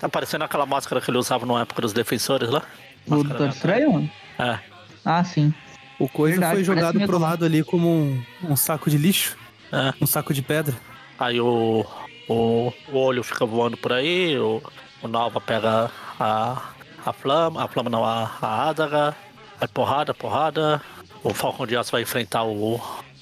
[0.00, 2.62] tá parecendo aquela máscara que ele usava na época dos defensores lá.
[3.06, 4.10] O Doutor Estranho?
[4.38, 4.58] É.
[5.04, 5.52] Ah, sim.
[5.98, 7.18] O Coisa Verdade, foi jogado pro mesmo.
[7.18, 9.36] lado ali como um, um saco de lixo,
[9.72, 9.92] É.
[10.00, 10.74] um saco de pedra.
[11.18, 11.84] Aí o,
[12.28, 14.60] o, o olho fica voando por aí, o,
[15.02, 16.62] o Nova pega a,
[17.06, 19.14] a flama, a flama não, a, a adaga,
[19.58, 20.80] vai porrada, porrada.
[21.22, 22.74] O Falcão de Aço vai enfrentar o,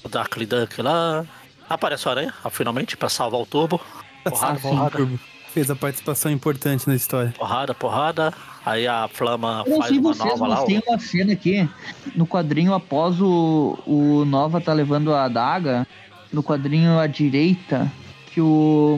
[0.03, 1.25] o Darkly Dunk lá.
[1.69, 3.79] Aparece o Aranha, ah, finalmente, pra salvar o turbo.
[4.23, 4.97] Porrada, porrada.
[4.97, 5.19] Turbo.
[5.53, 7.31] Fez a participação importante na história.
[7.37, 8.33] Porrada, porrada.
[8.65, 10.55] Aí a Flama Eu não faz sei uma vocês, nova lá.
[10.55, 11.69] mas tem uma cena aqui
[12.15, 15.85] no quadrinho após o, o Nova tá levando a adaga,
[16.31, 17.91] no quadrinho à direita,
[18.27, 18.97] que o,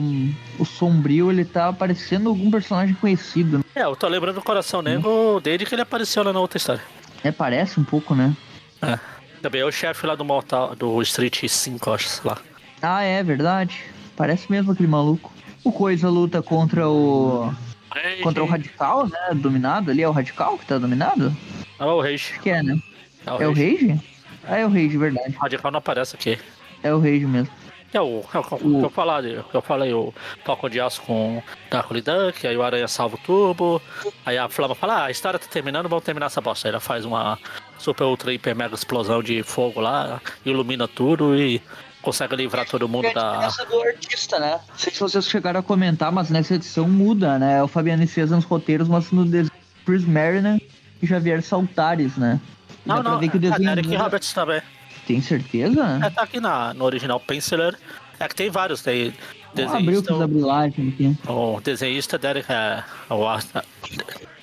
[0.58, 3.62] o Sombrio ele tá aparecendo algum personagem conhecido.
[3.74, 6.82] É, eu tô lembrando do Coração Negro desde que ele apareceu lá na outra história.
[7.22, 8.34] É, parece um pouco, né?
[8.80, 8.98] É.
[9.42, 12.38] Também é o chefe lá do Mortal, do Street 5, acho, sei lá.
[12.88, 13.82] Ah, é verdade.
[14.16, 15.32] Parece mesmo aquele maluco.
[15.64, 17.52] O Coisa luta contra o.
[18.22, 19.34] Contra o Radical, né?
[19.34, 20.02] Dominado ali.
[20.02, 21.36] É o Radical que tá dominado?
[21.80, 22.30] Não, é o Rage.
[22.32, 22.78] Acho que é, né?
[23.26, 23.86] É o É o Rage.
[23.86, 24.00] Rage?
[24.44, 25.34] Ah, é o Rage, verdade.
[25.36, 26.38] O Radical não aparece aqui.
[26.80, 27.52] É o Rage mesmo.
[27.92, 30.12] É o, é o, o que eu falei, eu falei o
[30.44, 33.80] toco de aço com Darkly Duck, aí o Aranha salva o tubo,
[34.24, 36.68] aí a Flama fala, ah, a história tá terminando, vamos terminar essa bosta.
[36.68, 37.38] Aí ela faz uma
[37.78, 41.62] super ultra hiper mega explosão de fogo lá, ilumina tudo e
[42.06, 43.42] consegue livrar todo mundo da.
[43.44, 44.60] Essa do artista, né?
[44.68, 47.60] Não sei se vocês chegaram a comentar, mas nessa edição muda, né?
[47.62, 49.50] O Fabiano César nos roteiros, mas no desenho
[49.84, 50.62] Chris Mariner
[51.02, 52.40] e Javier Saltares, né?
[52.84, 54.02] Não, Dá não, ver que o é desenho Derek muda.
[54.04, 54.62] Roberts também.
[55.04, 56.00] Tem certeza?
[56.04, 57.76] É, tá aqui na, no original Penciler.
[58.20, 59.12] É que tem vários, tem
[59.52, 61.16] desenhista, fiz a brilhagem aqui.
[61.28, 63.64] o desenhista Derek, é, o, art-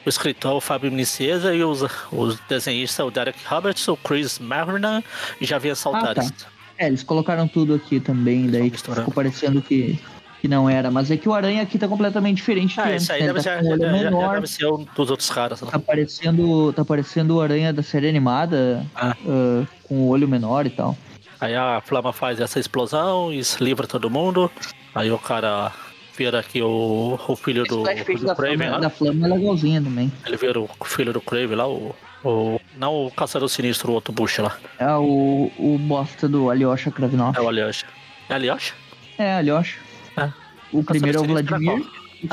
[0.05, 5.03] o escritor Fábio e os, os desenhistas o Derek Roberts, o Chris Mariner
[5.41, 6.29] e Javier Saltares.
[6.31, 6.52] tá.
[6.83, 9.01] É, eles colocaram tudo aqui também, daí tipo, misturando.
[9.01, 9.99] ficou parecendo que,
[10.41, 10.91] que não era.
[10.91, 13.27] Mas é que o Aranha aqui tá completamente diferente Ah, esse antes, aí né?
[13.27, 15.61] deve tá ser, já- já- já menor, deve ser um dos outros caras.
[15.61, 15.69] Né?
[15.71, 19.15] tá parecendo, tá parecendo o Aranha da série animada, Ah.
[19.27, 20.97] ah, com o olho menor e tal.
[21.39, 24.49] Aí a Flama faz essa explosão e livra todo mundo.
[24.95, 25.71] Aí o cara
[26.17, 28.79] vira aqui o, o filho do, Esse flashback do da Craven flama, lá.
[28.79, 30.11] da flama é legalzinha também.
[30.25, 31.93] Ele vira o filho do Craven lá, o,
[32.23, 32.59] o.
[32.77, 34.57] Não o Caçador Sinistro, o outro bucha lá.
[34.79, 37.37] É o, o bosta do Alyosha Kravinov.
[37.37, 37.85] É o Alyosha.
[38.29, 38.73] É Alyosha?
[39.17, 39.77] É, Alyosha.
[40.17, 40.29] É.
[40.71, 41.81] O primeiro é o Vladimir, o Ah,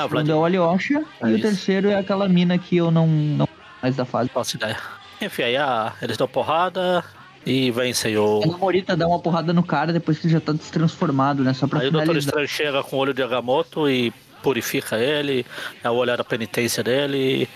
[0.03, 0.33] segundo Vladimir.
[0.33, 1.43] é o Alyosha, É e o isso.
[1.43, 3.49] terceiro é aquela mina que eu não, não
[3.83, 4.29] mais da fase.
[4.31, 4.77] Faço ideia.
[5.21, 7.05] Enfim, aí a, eles dão porrada
[7.45, 8.41] e vencem A o.
[8.47, 11.53] Namorita dá uma porrada no cara depois que ele já tá destransformado, né?
[11.53, 12.29] Só pra Aí o Doutor finalizar.
[12.31, 14.11] Estranho chega com o olho de Agamotto e
[14.43, 15.45] purifica ele.
[15.85, 17.47] É o olhar da penitência dele.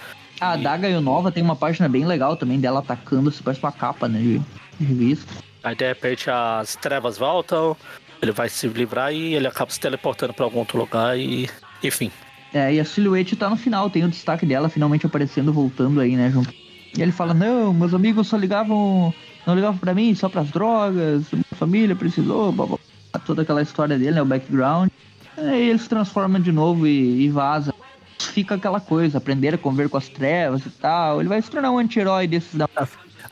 [0.40, 3.62] A Daga e o Nova tem uma página bem legal também dela atacando, se parece
[3.62, 4.18] uma capa, né?
[4.18, 4.38] De,
[4.78, 5.32] de revista.
[5.62, 7.76] Aí de repente as trevas voltam,
[8.20, 11.48] ele vai se livrar e ele acaba se teleportando pra algum outro lugar e.
[11.82, 12.10] Enfim.
[12.52, 16.16] É, e a silhuete tá no final, tem o destaque dela finalmente aparecendo, voltando aí,
[16.16, 16.52] né, junto.
[16.96, 19.12] E ele fala, não, meus amigos só ligavam.
[19.46, 22.78] Não ligavam pra mim, só pras drogas, minha família precisou, blá, blá,
[23.12, 23.20] blá.
[23.26, 24.22] toda aquela história dele, né?
[24.22, 24.88] O background.
[25.36, 27.74] Aí ele se transforma de novo e, e vaza.
[28.18, 31.20] Fica aquela coisa, aprender a conviver com as trevas e tal.
[31.20, 32.68] Ele vai se tornar um anti-herói desses da.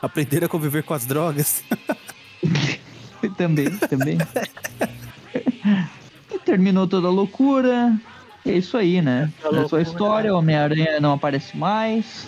[0.01, 1.63] Aprender a conviver com as drogas.
[3.37, 4.17] também, também.
[6.31, 7.95] e terminou toda a loucura.
[8.45, 9.31] É isso aí, né?
[9.43, 12.27] É É a sua história, o Homem-Aranha não aparece mais.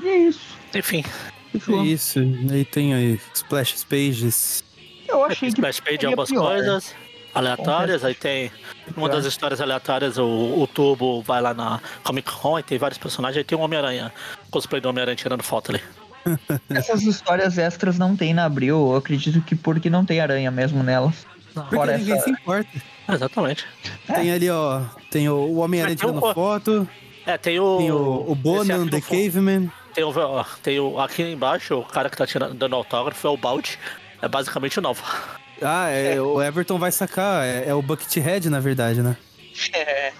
[0.00, 0.56] E é isso.
[0.74, 1.04] Enfim.
[1.52, 1.82] Fechou.
[1.82, 2.20] É isso.
[2.50, 4.64] Aí tem aí Splash Pages.
[5.06, 6.46] Eu achei que Splash page seria algumas pior.
[6.46, 6.94] coisas
[7.34, 8.50] aleatórias, aí tem
[8.96, 12.98] uma das histórias aleatórias, o, o Turbo vai lá na Comic Con e tem vários
[12.98, 14.12] personagens, aí tem um Homem-Aranha,
[14.50, 15.80] cosplay do Homem-Aranha tirando foto ali.
[16.70, 18.76] Essas histórias extras não tem na Abril.
[18.92, 21.26] Eu acredito que porque não tem aranha mesmo nelas.
[21.52, 22.68] Porque Fora ninguém essa- se importa.
[23.08, 23.66] Exatamente.
[24.06, 24.80] Tem ali, ó.
[25.10, 26.88] Tem o, o Homem-Aranha tem tirando o- foto.
[27.26, 27.78] É, tem o.
[27.78, 29.00] Tem o, o Bonan, The.
[29.02, 29.70] Caveman.
[29.94, 30.12] Tem o,
[30.62, 30.98] tem o.
[30.98, 33.78] Aqui embaixo, o cara que tá tirando, dando autógrafo é o Balde.
[34.22, 35.02] É basicamente o novo.
[35.62, 37.44] Ah, é, o Everton vai sacar.
[37.44, 39.16] É, é o Buckethead, na verdade, né?
[39.72, 40.12] É,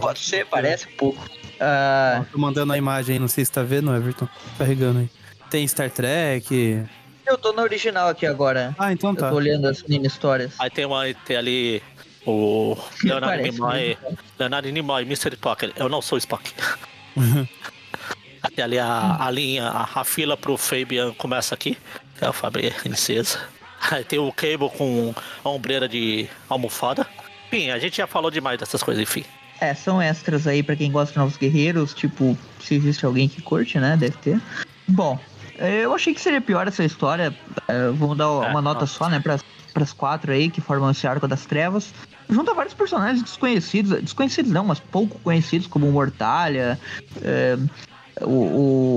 [0.00, 1.24] pode ser, parece um pouco.
[1.60, 4.28] Ah, Tô mandando a imagem aí, não sei se tá vendo, Everton.
[4.56, 5.10] Carregando aí.
[5.50, 6.84] Tem Star Trek.
[7.26, 8.74] eu tô no original aqui agora.
[8.78, 9.28] Ah, então Eu tá.
[9.30, 10.52] tô olhando as mini histórias.
[10.58, 11.82] Aí tem, uma, tem ali
[12.26, 13.98] o Leonardo Parece Nimoy.
[14.02, 14.18] mesmo.
[14.38, 15.32] Leonardo Nimoy, Mr.
[15.34, 15.72] Spock.
[15.76, 16.52] Eu não sou Spock.
[18.42, 21.76] Até ali a, a linha, a, a fila pro Fabian começa aqui.
[22.20, 23.40] É o Fabian Incesa.
[24.08, 25.14] Tem o Cable com
[25.44, 27.06] a ombreira de almofada.
[27.46, 29.24] Enfim, a gente já falou demais dessas coisas, enfim.
[29.60, 33.42] É, são extras aí pra quem gosta de Novos Guerreiros, tipo, se existe alguém que
[33.42, 33.96] curte, né?
[33.96, 34.40] Deve ter.
[34.86, 35.18] Bom,
[35.58, 37.34] eu achei que seria pior essa história.
[37.66, 38.86] eh, Vamos dar É, uma nota não.
[38.86, 39.42] só, né, pras,
[39.74, 41.92] pras quatro aí que formam esse arco das trevas.
[42.30, 46.78] Junta vários personagens desconhecidos, desconhecidos não, mas pouco conhecidos, como o Mortalha,
[47.22, 47.56] eh,
[48.20, 48.30] o,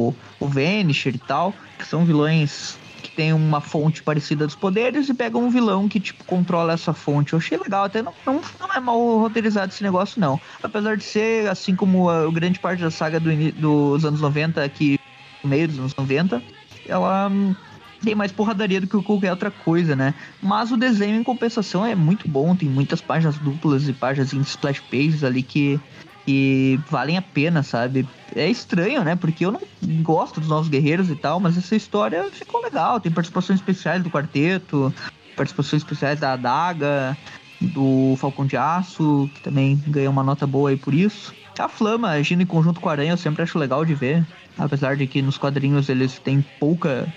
[0.10, 2.78] o, o Vanisher e tal, que são vilões
[3.16, 7.34] tem uma fonte parecida dos poderes e pegam um vilão que, tipo, controla essa fonte.
[7.34, 10.40] Eu achei legal, até não, não, não é mal roteirizado esse negócio, não.
[10.64, 14.98] Apesar de ser, assim como a, grande parte da saga do dos anos 90, que
[15.44, 16.42] meio dos anos 90,
[16.88, 17.56] ela hum,
[18.04, 20.14] tem mais porradaria do que qualquer outra coisa, né?
[20.42, 22.56] Mas o desenho, em compensação, é muito bom.
[22.56, 25.80] Tem muitas páginas duplas e páginas em splash pages ali que,
[26.26, 28.08] que valem a pena, sabe?
[28.36, 29.16] É estranho, né?
[29.16, 29.62] Porque eu não
[30.02, 33.00] gosto dos Novos Guerreiros e tal, mas essa história ficou legal.
[33.00, 34.94] Tem participações especiais do quarteto,
[35.36, 37.18] participações especiais da Adaga,
[37.60, 41.34] do Falcão de Aço, que também ganhou uma nota boa aí por isso.
[41.60, 44.26] A Flama agindo em conjunto com a Aranha eu sempre acho legal de ver.
[44.58, 47.12] Apesar de que nos quadrinhos eles têm pouca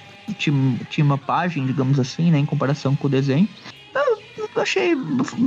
[0.88, 2.38] timapagem, digamos assim, né?
[2.38, 3.48] Em comparação com o desenho.
[4.56, 4.94] Eu achei.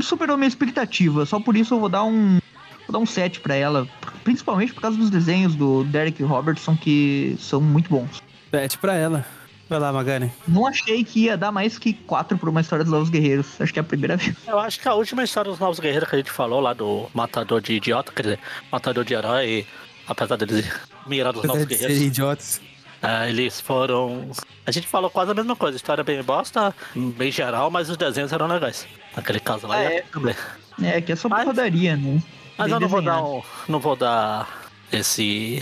[0.02, 1.26] superou minha expectativa.
[1.26, 2.40] Só por isso eu vou dar um.
[2.88, 3.88] Vou dar um 7 pra ela.
[4.24, 8.24] Principalmente por causa dos desenhos do Derek Robertson, que são muito bons.
[8.52, 9.26] 7 pra ela.
[9.70, 10.32] Vai lá, Magari.
[10.48, 13.60] Não achei que ia dar mais que 4 pra uma história dos Novos Guerreiros.
[13.60, 14.34] Acho que é a primeira vez.
[14.48, 17.08] Eu acho que a última história dos Novos Guerreiros que a gente falou lá do
[17.14, 18.40] Matador de Idiota, quer dizer,
[18.72, 19.68] Matador de Herói,
[20.08, 20.66] apesar deles
[21.06, 22.02] mirar dos Novos Guerreiros.
[22.02, 22.62] idiotas.
[23.02, 24.32] É, eles foram.
[24.66, 28.32] A gente falou quase a mesma coisa, história bem bosta, bem geral, mas os desenhos
[28.32, 28.88] eram legais.
[29.16, 30.02] Naquele caso lá ah, é.
[30.12, 30.36] também.
[30.82, 32.22] É, que é só porradaria, né?
[32.58, 35.60] Mas eu não vou dar um, não vou dar esse.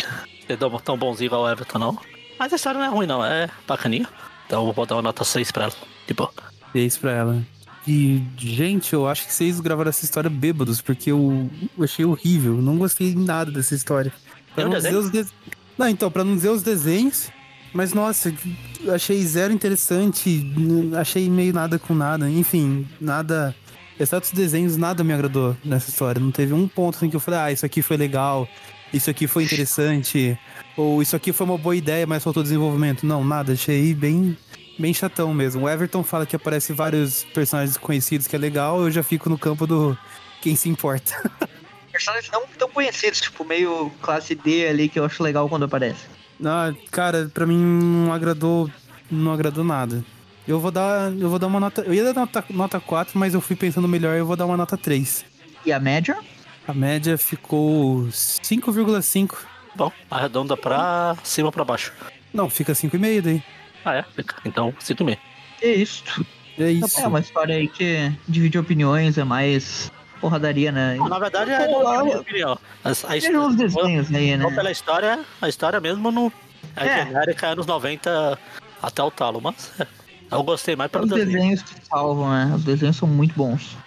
[0.84, 2.00] tão bonzinho ao Everton, não.
[2.40, 4.08] Mas a história não é ruim, não, é bacaninha.
[4.46, 5.74] Então eu vou dar uma nota 6 pra ela.
[6.08, 6.32] Tipo.
[6.72, 7.44] 6 pra ela.
[7.88, 12.54] E, gente, eu acho que vocês gravaram essa história bêbados, porque eu, eu achei horrível.
[12.54, 14.12] Não gostei nada dessa história.
[14.56, 15.26] Pra não, dizer os de...
[15.78, 17.30] não, então, pra não dizer os desenhos.
[17.74, 18.34] Mas, nossa,
[18.94, 20.52] achei zero interessante.
[21.00, 22.30] Achei meio nada com nada.
[22.30, 23.56] Enfim, nada.
[24.00, 26.20] Exceto os desenhos, nada me agradou nessa história.
[26.20, 28.48] Não teve um ponto em que eu falei, ah, isso aqui foi legal,
[28.94, 30.38] isso aqui foi interessante,
[30.76, 33.06] ou isso aqui foi uma boa ideia, mas faltou desenvolvimento.
[33.06, 33.54] Não, nada.
[33.54, 34.38] Achei bem,
[34.78, 35.64] bem chatão mesmo.
[35.64, 39.38] O Everton fala que aparece vários personagens conhecidos que é legal, eu já fico no
[39.38, 39.98] campo do
[40.42, 41.14] quem se importa.
[41.90, 46.06] Personagens não tão conhecidos, tipo, meio classe D ali, que eu acho legal quando aparece.
[46.44, 48.70] Ah, cara, pra mim não agradou.
[49.10, 50.04] Não agradou nada.
[50.48, 51.12] Eu vou dar.
[51.12, 51.82] Eu vou dar uma nota.
[51.82, 54.58] Eu ia dar nota, nota 4, mas eu fui pensando melhor eu vou dar uma
[54.58, 55.26] nota 3.
[55.66, 56.18] E a média?
[56.68, 59.36] A média ficou 5,5.
[59.76, 61.92] Bom, arredonda pra cima ou pra baixo?
[62.34, 63.44] Não, fica 5,5 daí.
[63.84, 64.04] Ah, é?
[64.04, 64.36] Fica.
[64.46, 65.18] Então, 5,5.
[65.62, 66.04] É isso.
[66.58, 67.00] É isso.
[67.00, 69.92] É uma história aí que divide opiniões, é mais
[70.22, 70.96] porradaria, né?
[70.96, 72.58] Na verdade, é a minha opinião.
[72.84, 74.50] A, a história, os desenhos aí, né?
[74.52, 76.32] pela história, a história mesmo não
[76.76, 77.06] é, é.
[77.06, 78.40] genérica anos 90
[78.82, 79.88] até o talo, mas é,
[80.36, 81.28] eu gostei mais pelo desenho.
[81.28, 82.54] Os desenhos que salvam, né?
[82.56, 83.78] Os desenhos são muito bons.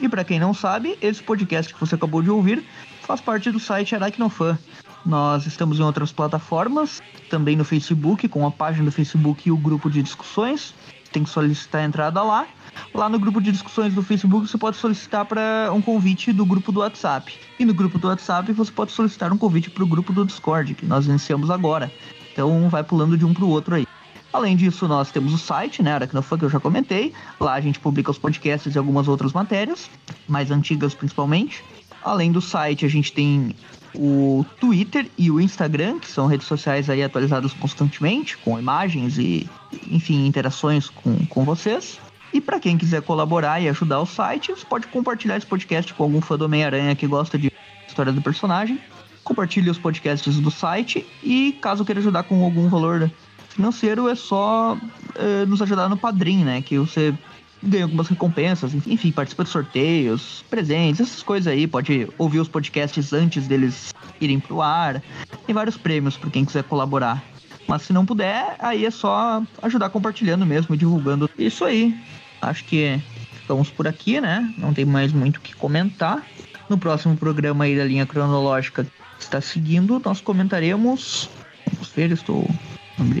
[0.00, 2.64] E para quem não sabe, esse podcast que você acabou de ouvir
[3.02, 4.58] faz parte do site Aracnofan.
[5.04, 7.00] Nós estamos em outras plataformas,
[7.30, 10.74] também no Facebook, com a página do Facebook e o grupo de discussões.
[11.12, 12.46] Tem que solicitar a entrada lá.
[12.94, 16.70] Lá no grupo de discussões do Facebook você pode solicitar para um convite do grupo
[16.70, 17.34] do WhatsApp.
[17.58, 20.74] E no grupo do WhatsApp você pode solicitar um convite para o grupo do Discord,
[20.74, 21.90] que nós iniciamos agora.
[22.32, 23.86] Então vai pulando de um para o outro aí.
[24.32, 27.14] Além disso, nós temos o site, né, Aracnofan, que eu já comentei.
[27.40, 29.88] Lá a gente publica os podcasts e algumas outras matérias,
[30.28, 31.64] mais antigas principalmente.
[32.02, 33.54] Além do site, a gente tem
[33.94, 39.48] o Twitter e o Instagram, que são redes sociais aí atualizadas constantemente, com imagens e,
[39.90, 41.98] enfim, interações com, com vocês.
[42.32, 46.02] E para quem quiser colaborar e ajudar o site, você pode compartilhar esse podcast com
[46.02, 47.50] algum fã do Homem-Aranha que gosta de
[47.86, 48.78] história do personagem.
[49.24, 53.10] Compartilhe os podcasts do site e caso queira ajudar com algum valor
[53.58, 54.78] financeiro, é só
[55.16, 56.62] é, nos ajudar no Padrim, né?
[56.62, 57.12] Que você
[57.60, 61.66] ganha algumas recompensas, enfim, participa de sorteios, presentes, essas coisas aí.
[61.66, 65.02] Pode ouvir os podcasts antes deles irem pro ar.
[65.44, 67.22] Tem vários prêmios para quem quiser colaborar.
[67.66, 71.28] Mas se não puder, aí é só ajudar compartilhando mesmo, divulgando.
[71.36, 71.94] Isso aí.
[72.40, 73.00] Acho que
[73.40, 74.54] ficamos por aqui, né?
[74.56, 76.24] Não tem mais muito o que comentar.
[76.68, 81.28] No próximo programa aí da linha cronológica que está seguindo, nós comentaremos.
[81.66, 82.48] Vamos ver, estou.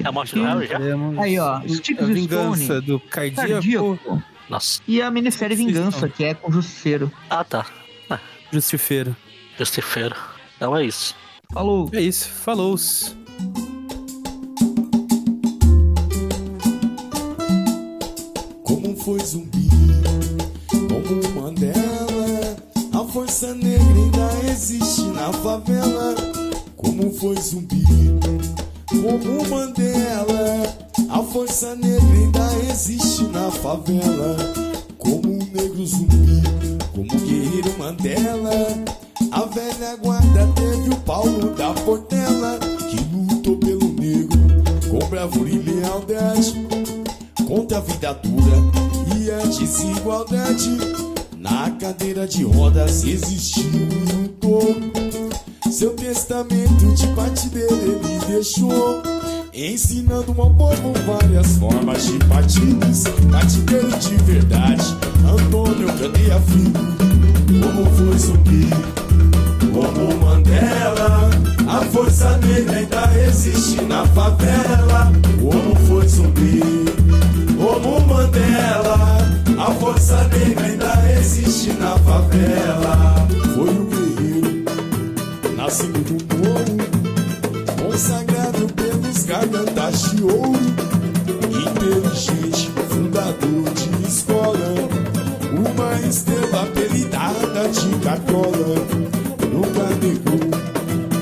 [0.04, 0.78] É a morte do Harry já?
[1.20, 1.60] Aí, ó.
[1.66, 3.52] Sticks a vingança Stone, do cardíaco.
[3.52, 4.22] cardíaco.
[4.48, 4.80] Nossa.
[4.88, 7.12] E a minissérie Vingança, que é com o Justiceiro.
[7.28, 7.66] Ah, tá.
[8.08, 8.18] Ah.
[8.50, 9.14] Justifeiro.
[9.58, 10.16] Justifeiro.
[10.56, 11.14] Então é isso.
[11.52, 11.90] Falou.
[11.92, 12.28] É isso.
[12.28, 12.76] Falou.
[12.76, 13.18] -se.
[19.08, 19.68] foi zumbi,
[20.70, 22.56] como Mandela.
[22.92, 26.14] A força negra ainda existe na favela,
[26.76, 27.82] como foi zumbi,
[29.02, 30.76] como Mandela.
[31.10, 34.36] A força negra ainda existe na favela,
[34.98, 36.42] como um negro zumbi,
[36.92, 38.66] como guerreiro Mandela.
[39.30, 42.58] A velha guarda teve o Paulo da Portela,
[42.90, 44.38] que lutou pelo negro
[44.90, 46.54] com bravura e lealdade
[47.46, 48.56] contra a vida dura
[49.16, 50.70] e a desigualdade.
[51.36, 55.07] Na cadeira de rodas existiu e lutou.
[55.78, 59.00] Seu testamento de parte dele ele deixou.
[59.54, 64.84] Ensinando ao povo várias formas de partidos Partideiro de verdade
[65.24, 68.68] Antônio Candeia Filho Como foi zumbi
[69.72, 71.30] Como Mandela
[71.68, 76.60] A força negra ainda existe na favela Como foi zumbi
[77.56, 79.18] Como Mandela
[79.56, 83.87] A força negra ainda existe na favela Foi guerreiro
[85.68, 86.78] Nascido do morro
[87.76, 90.58] Consagrado pelos gargantas de ouro
[91.44, 94.74] Inteligente, fundador de escola
[95.52, 98.76] Uma estrela apelidada de cartola.
[99.52, 100.40] Nunca negou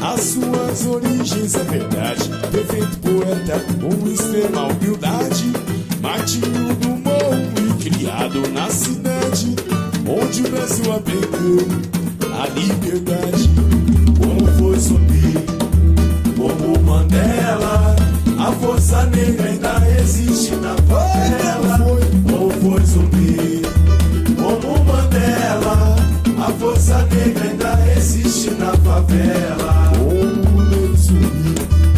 [0.01, 2.30] as suas origens, é verdade.
[2.53, 5.53] Perfeito poeta com extrema humildade
[6.01, 9.57] Martinho do morro e criado na cidade
[10.07, 11.66] Onde o Brasil aprendeu
[12.32, 13.51] a liberdade
[17.49, 21.78] A força negra ainda existe na favela.
[22.28, 23.62] Como foi zumbi,
[24.34, 25.97] como Mandela.
[26.44, 29.92] A força negra ainda existe na favela.
[29.97, 31.55] Como negro zumbi,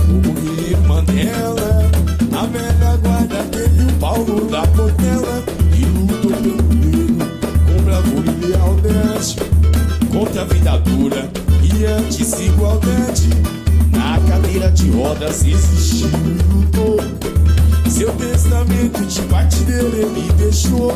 [0.07, 1.90] como Mandela.
[2.38, 5.42] A velha guarda teve o Paulo da Portela.
[5.72, 7.26] Que lutou pelo negro
[7.66, 9.36] com bravura e lealdade.
[10.12, 11.30] Contra a vida dura
[11.62, 13.07] e a desigualdade.
[14.79, 16.99] De rodas existiu e lutou.
[17.91, 20.93] Seu testamento de partideiro ele deixou.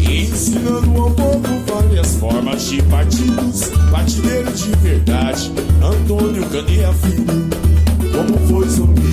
[0.00, 3.68] Ensinando ao povo várias formas de partidos.
[3.90, 5.52] Partideiro de verdade,
[5.84, 7.50] Antônio Candeia Filho.
[8.10, 9.12] Como foi zumbi,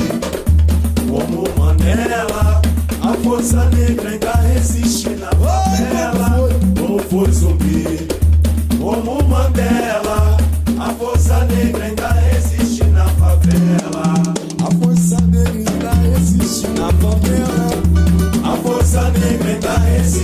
[1.09, 2.61] como Manela.
[3.01, 5.09] A força negra ainda existe